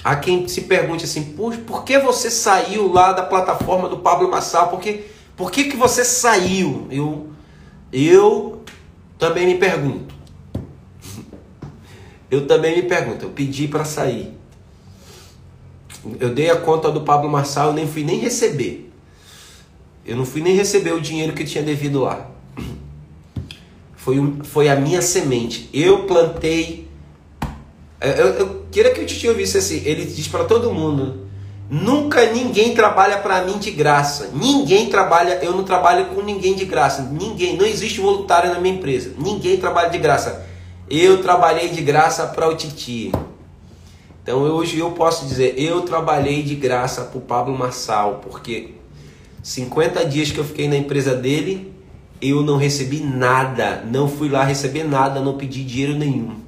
[0.03, 4.29] Há quem se pergunte assim, por, por que você saiu lá da plataforma do Pablo
[4.29, 4.69] Massal?
[4.69, 5.05] Por que,
[5.37, 6.87] por que, que você saiu?
[6.91, 7.29] Eu,
[7.91, 8.61] eu
[9.17, 10.13] também me pergunto.
[12.29, 14.33] Eu também me pergunto, eu pedi para sair.
[16.19, 18.91] Eu dei a conta do Pablo Marçal, eu nem fui nem receber.
[20.05, 22.29] Eu não fui nem receber o dinheiro que tinha devido lá.
[23.95, 25.69] Foi, foi a minha semente.
[25.73, 26.82] Eu plantei.
[28.03, 29.81] Eu, eu, eu queria que te tinha visto assim.
[29.85, 31.27] Ele diz para todo mundo:
[31.69, 34.31] nunca ninguém trabalha para mim de graça.
[34.33, 35.39] Ninguém trabalha.
[35.41, 37.01] Eu não trabalho com ninguém de graça.
[37.03, 37.55] Ninguém.
[37.55, 39.13] Não existe voluntário na minha empresa.
[39.17, 40.45] Ninguém trabalha de graça.
[40.89, 43.11] Eu trabalhei de graça para o Titi.
[44.21, 48.75] Então hoje eu posso dizer, eu trabalhei de graça para o Pablo Marçal, porque
[49.41, 51.73] 50 dias que eu fiquei na empresa dele,
[52.21, 56.42] eu não recebi nada, não fui lá receber nada, não pedi dinheiro nenhum.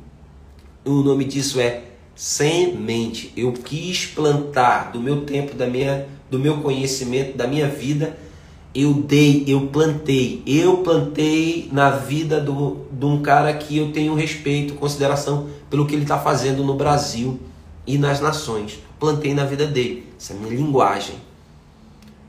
[0.86, 1.84] O nome disso é
[2.16, 3.34] semente.
[3.36, 8.16] Eu quis plantar do meu tempo, da minha, do meu conhecimento, da minha vida
[8.76, 14.14] eu dei, eu plantei, eu plantei na vida do, de um cara que eu tenho
[14.14, 17.40] respeito, consideração pelo que ele está fazendo no Brasil
[17.88, 18.84] e nas nações.
[19.00, 20.06] Plantei na vida dele.
[20.20, 21.16] Essa é a minha linguagem.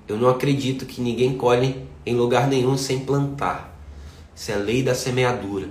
[0.07, 3.77] Eu não acredito que ninguém colhe em lugar nenhum sem plantar.
[4.33, 5.69] Isso é a lei da semeadura.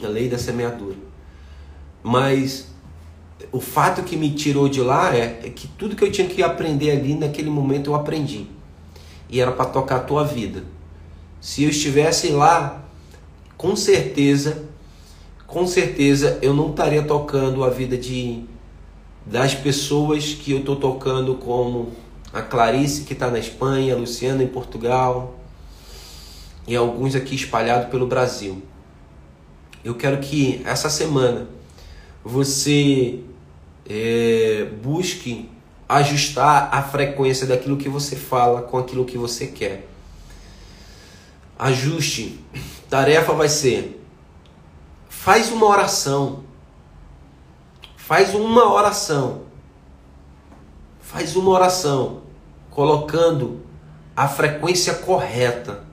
[0.00, 0.96] A lei da semeadura.
[2.04, 2.68] Mas
[3.50, 6.42] o fato que me tirou de lá é, é que tudo que eu tinha que
[6.42, 8.46] aprender ali naquele momento eu aprendi
[9.28, 10.62] e era para tocar a tua vida.
[11.40, 12.84] Se eu estivesse lá,
[13.56, 14.64] com certeza,
[15.46, 18.44] com certeza eu não estaria tocando a vida de
[19.24, 21.90] das pessoas que eu estou tocando, como
[22.30, 25.38] a Clarice que está na Espanha, a Luciana em Portugal
[26.68, 28.62] e alguns aqui espalhados pelo Brasil.
[29.82, 31.48] Eu quero que essa semana
[32.24, 33.20] você
[33.88, 35.50] é, busque
[35.86, 39.86] ajustar a frequência daquilo que você fala com aquilo que você quer.
[41.58, 42.40] Ajuste.
[42.88, 44.02] Tarefa vai ser:
[45.08, 46.44] faz uma oração.
[47.96, 49.42] Faz uma oração.
[51.00, 52.22] Faz uma oração
[52.70, 53.60] colocando
[54.16, 55.84] a frequência correta.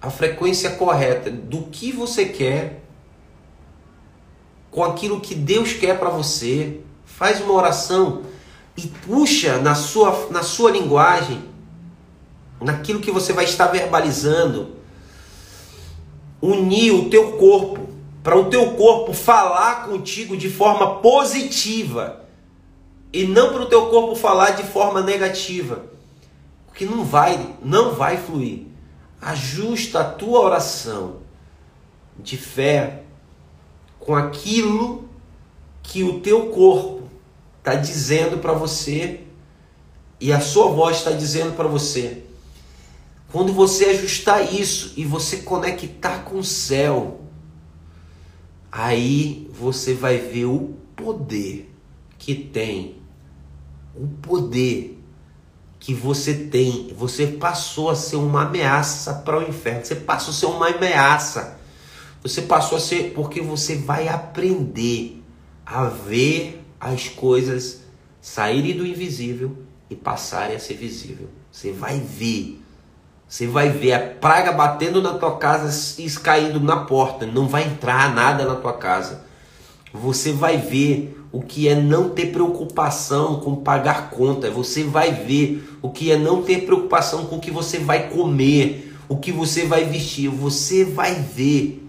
[0.00, 2.87] A frequência correta do que você quer
[4.70, 6.80] com aquilo que Deus quer para você.
[7.04, 8.22] Faz uma oração
[8.76, 11.44] e puxa na sua, na sua linguagem,
[12.60, 14.76] naquilo que você vai estar verbalizando,
[16.40, 17.88] unir o teu corpo,
[18.22, 22.24] para o teu corpo falar contigo de forma positiva
[23.12, 25.86] e não para o teu corpo falar de forma negativa,
[26.66, 28.66] porque não vai, não vai fluir.
[29.20, 31.16] Ajusta a tua oração
[32.18, 33.04] de fé
[34.08, 35.06] com aquilo
[35.82, 37.10] que o teu corpo
[37.58, 39.20] está dizendo para você
[40.18, 42.22] e a sua voz está dizendo para você.
[43.30, 47.20] Quando você ajustar isso e você conectar com o céu,
[48.72, 51.70] aí você vai ver o poder
[52.16, 52.96] que tem,
[53.94, 54.98] o poder
[55.78, 56.94] que você tem.
[56.96, 59.84] Você passou a ser uma ameaça para o inferno.
[59.84, 61.57] Você passou a ser uma ameaça.
[62.28, 65.22] Você passou a ser porque você vai aprender
[65.64, 67.84] a ver as coisas
[68.20, 69.56] saírem do invisível
[69.88, 71.28] e passarem a ser visível.
[71.50, 72.60] Você vai ver.
[73.26, 77.24] Você vai ver a praga batendo na tua casa e caindo na porta.
[77.24, 79.24] Não vai entrar nada na tua casa.
[79.90, 84.50] Você vai ver o que é não ter preocupação com pagar conta.
[84.50, 88.94] Você vai ver o que é não ter preocupação com o que você vai comer,
[89.08, 90.28] o que você vai vestir.
[90.28, 91.87] Você vai ver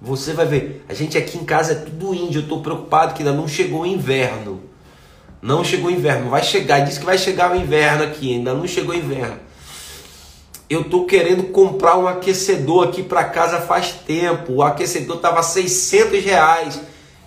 [0.00, 0.84] você vai ver.
[0.88, 2.38] A gente aqui em casa é tudo índio.
[2.38, 4.62] Eu estou preocupado que ainda não chegou o inverno.
[5.42, 6.30] Não chegou o inverno.
[6.30, 6.80] Vai chegar.
[6.80, 8.32] Diz que vai chegar o inverno aqui.
[8.32, 9.38] Ainda não chegou o inverno.
[10.70, 14.54] Eu estou querendo comprar um aquecedor aqui para casa faz tempo.
[14.54, 16.80] O aquecedor estava 600 reais.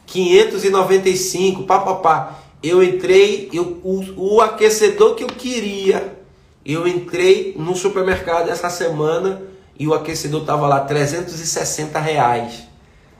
[0.07, 1.63] 595.
[1.63, 2.39] Papapá.
[2.63, 3.49] Eu entrei.
[3.53, 6.17] Eu, o, o aquecedor que eu queria.
[6.65, 12.63] Eu entrei no supermercado essa semana e o aquecedor tava lá 360 reais.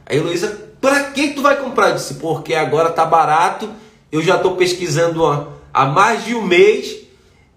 [0.05, 1.89] Aí Luísa, para que tu vai comprar?
[1.89, 3.69] Eu disse, porque agora tá barato,
[4.11, 6.97] eu já estou pesquisando há, há mais de um mês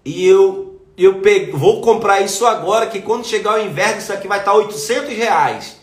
[0.03, 4.27] e eu, eu pego, vou comprar isso agora, que quando chegar o inverno isso aqui
[4.27, 5.77] vai estar tá 800 reais.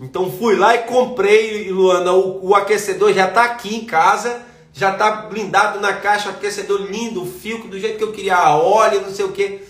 [0.00, 4.92] Então fui lá e comprei, Luana, o, o aquecedor já está aqui em casa, já
[4.92, 9.14] está blindado na caixa, aquecedor lindo, o fio do jeito que eu queria, óleo, não
[9.14, 9.62] sei o que.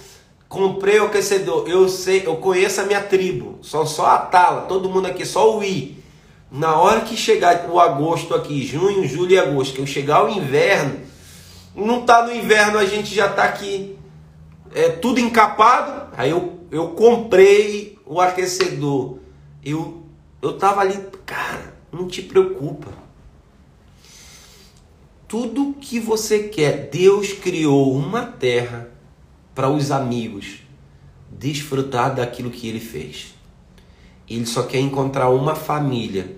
[0.55, 1.69] Comprei o aquecedor.
[1.69, 3.59] Eu sei, eu conheço a minha tribo.
[3.61, 5.99] Só só a Tala, todo mundo aqui, só o I.
[6.49, 10.29] Na hora que chegar o agosto aqui, junho, julho e agosto, que eu chegar o
[10.29, 11.01] inverno,
[11.75, 13.99] não tá no inverno, a gente já tá aqui
[14.75, 16.13] é tudo encapado.
[16.17, 19.19] Aí eu, eu comprei o aquecedor.
[19.65, 20.03] Eu
[20.41, 22.93] eu tava ali, cara, não te preocupa.
[25.27, 28.94] Tudo que você quer, Deus criou uma terra
[29.55, 30.63] para os amigos
[31.31, 33.35] desfrutar daquilo que ele fez.
[34.29, 36.37] Ele só quer encontrar uma família.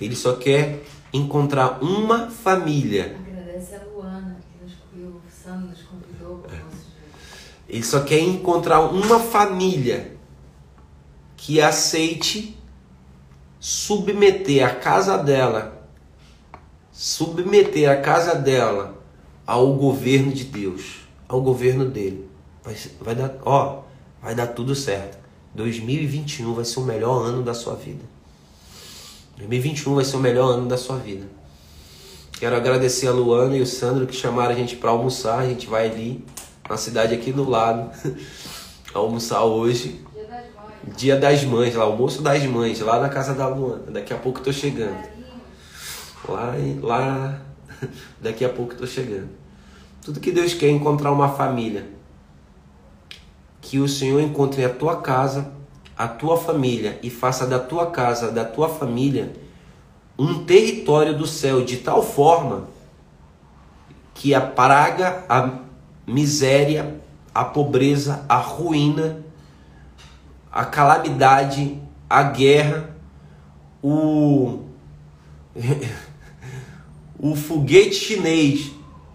[0.00, 0.82] Ele só quer
[1.12, 3.18] encontrar uma família.
[3.26, 4.72] Agradece a Luana, que nos,
[5.02, 6.86] o Sandro nos convidou para o nosso
[7.68, 10.16] Ele só quer encontrar uma família
[11.36, 12.56] que aceite
[13.58, 15.88] submeter a casa dela,
[16.92, 18.97] submeter a casa dela
[19.48, 22.28] ao governo de Deus, ao governo dele.
[22.62, 23.80] Vai, vai dar, ó,
[24.22, 25.16] vai dar tudo certo.
[25.54, 28.04] 2021 vai ser o melhor ano da sua vida.
[29.38, 31.26] 2021 vai ser o melhor ano da sua vida.
[32.38, 35.38] Quero agradecer a Luana e o Sandro que chamaram a gente para almoçar.
[35.38, 36.22] A gente vai ali
[36.68, 37.90] na cidade aqui do lado
[38.92, 40.04] almoçar hoje.
[40.12, 40.96] Dia das Mães.
[40.98, 43.90] Dia das Mães, lá, almoço das mães, lá na casa da Luana.
[43.90, 44.98] Daqui a pouco eu tô chegando.
[46.28, 47.47] Lá, lá
[48.20, 49.28] Daqui a pouco estou chegando.
[50.02, 51.86] Tudo que Deus quer é encontrar uma família.
[53.60, 55.52] Que o Senhor encontre a tua casa,
[55.96, 59.32] a tua família e faça da tua casa, da tua família,
[60.18, 62.68] um território do céu de tal forma
[64.14, 65.58] que a praga, a
[66.06, 67.00] miséria,
[67.34, 69.24] a pobreza, a ruína,
[70.50, 72.96] a calamidade, a guerra,
[73.82, 74.64] o
[77.18, 78.70] o foguete chinês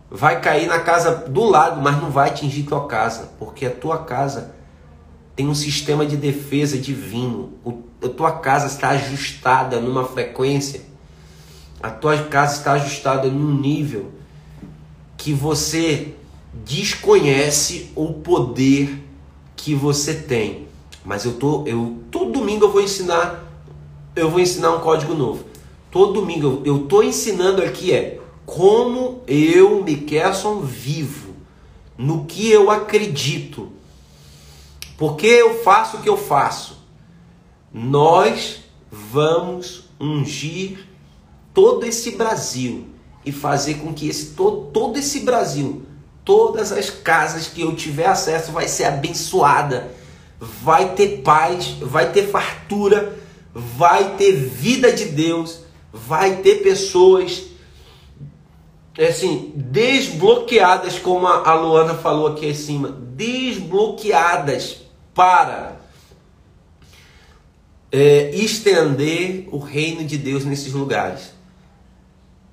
[0.09, 3.99] vai cair na casa do lado, mas não vai atingir tua casa, porque a tua
[3.99, 4.53] casa
[5.35, 7.53] tem um sistema de defesa divino.
[7.63, 10.93] O, a tua casa está ajustada numa frequência
[11.83, 14.09] a tua casa está ajustada num nível
[15.17, 16.13] que você
[16.63, 19.03] desconhece o poder
[19.53, 20.65] que você tem.
[21.03, 23.43] Mas eu tô, eu todo domingo eu vou ensinar,
[24.15, 25.43] eu vou ensinar um código novo.
[25.93, 31.35] Todo domingo eu, tô ensinando aqui é como eu, Mikelson, vivo,
[31.95, 33.71] no que eu acredito,
[34.97, 36.79] porque eu faço o que eu faço.
[37.71, 40.87] Nós vamos ungir
[41.53, 42.87] todo esse Brasil
[43.23, 45.83] e fazer com que esse todo, todo esse Brasil,
[46.25, 49.91] todas as casas que eu tiver acesso vai ser abençoada,
[50.39, 53.15] vai ter paz, vai ter fartura,
[53.53, 55.62] vai ter vida de Deus,
[55.93, 57.43] vai ter pessoas
[58.97, 64.77] assim, desbloqueadas, como a Luana falou aqui acima, desbloqueadas
[65.13, 65.77] para
[67.91, 71.31] é, estender o reino de Deus nesses lugares.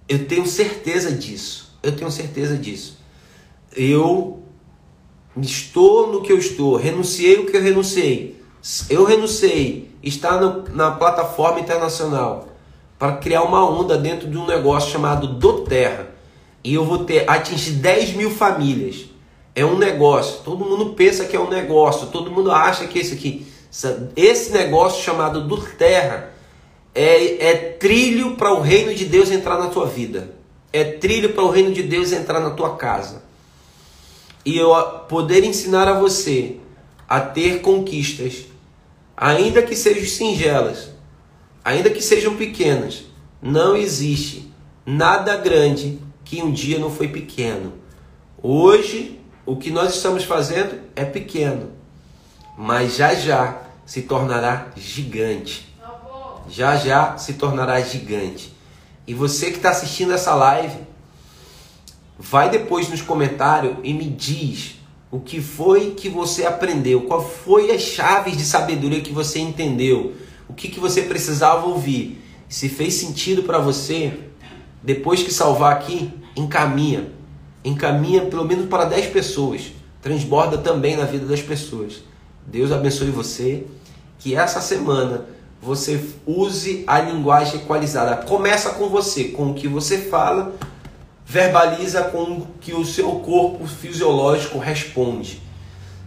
[0.07, 1.79] Eu tenho certeza disso.
[1.83, 2.99] Eu tenho certeza disso.
[3.75, 4.43] Eu
[5.41, 8.43] estou no que eu estou, renunciei o que eu renunciei.
[8.91, 12.50] Eu renunciei estar no, na plataforma internacional
[13.01, 16.09] para criar uma onda dentro de um negócio chamado Do Terra.
[16.63, 19.07] E eu vou ter atingir 10 mil famílias.
[19.55, 20.43] É um negócio.
[20.45, 22.09] Todo mundo pensa que é um negócio.
[22.09, 23.47] Todo mundo acha que esse aqui.
[24.15, 26.35] Esse negócio chamado Do Terra
[26.95, 30.33] é, é trilho para o reino de Deus entrar na tua vida.
[30.71, 33.23] É trilho para o reino de Deus entrar na tua casa.
[34.45, 34.75] E eu
[35.09, 36.57] poder ensinar a você
[37.09, 38.45] a ter conquistas,
[39.17, 40.91] ainda que sejam singelas,
[41.65, 43.05] ainda que sejam pequenas,
[43.41, 44.53] não existe
[44.85, 47.73] nada grande que um dia não foi pequeno.
[48.43, 51.71] Hoje, o que nós estamos fazendo é pequeno,
[52.57, 55.71] mas já já se tornará gigante
[56.51, 58.53] já já se tornará gigante.
[59.07, 60.79] E você que está assistindo essa live,
[62.19, 64.77] vai depois nos comentários e me diz
[65.11, 70.15] o que foi que você aprendeu, qual foi as chaves de sabedoria que você entendeu,
[70.51, 72.21] o que, que você precisava ouvir.
[72.49, 74.13] Se fez sentido para você,
[74.83, 77.13] depois que salvar aqui, encaminha.
[77.65, 79.71] Encaminha pelo menos para 10 pessoas.
[80.03, 82.03] Transborda também na vida das pessoas.
[82.45, 83.65] Deus abençoe você.
[84.19, 85.27] Que essa semana
[85.63, 88.17] você use a linguagem equalizada.
[88.27, 90.53] Começa com você, com o que você fala,
[91.25, 95.41] verbaliza com o que o seu corpo fisiológico responde.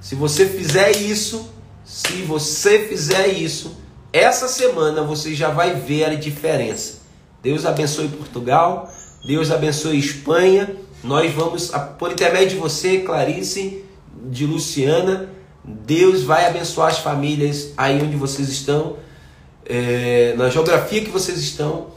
[0.02, 1.50] Se você fizer isso,
[1.86, 3.83] se você fizer isso,
[4.14, 7.02] essa semana você já vai ver a diferença.
[7.42, 8.90] Deus abençoe Portugal,
[9.28, 10.78] Deus abençoe Espanha.
[11.04, 13.84] Nós vamos, por intermédio de você, Clarice,
[14.30, 15.30] de Luciana,
[15.66, 18.98] Deus vai abençoar as famílias aí onde vocês estão
[19.66, 21.88] é, na geografia que vocês estão,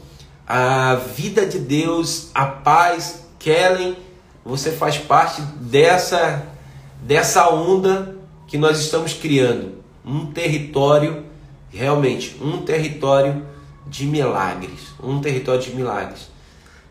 [0.45, 3.97] a vida de Deus, a paz, Kellen,
[4.45, 6.47] você faz parte dessa,
[7.01, 8.15] dessa onda
[8.47, 9.83] que nós estamos criando.
[10.05, 11.25] Um território,
[11.77, 13.45] realmente, um território
[13.85, 14.79] de milagres.
[15.01, 16.29] Um território de milagres.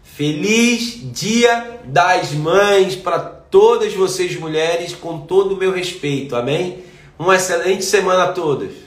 [0.05, 6.37] Feliz Dia das Mães para todas vocês mulheres, com todo o meu respeito.
[6.37, 6.85] Amém?
[7.19, 8.86] Uma excelente semana a todos.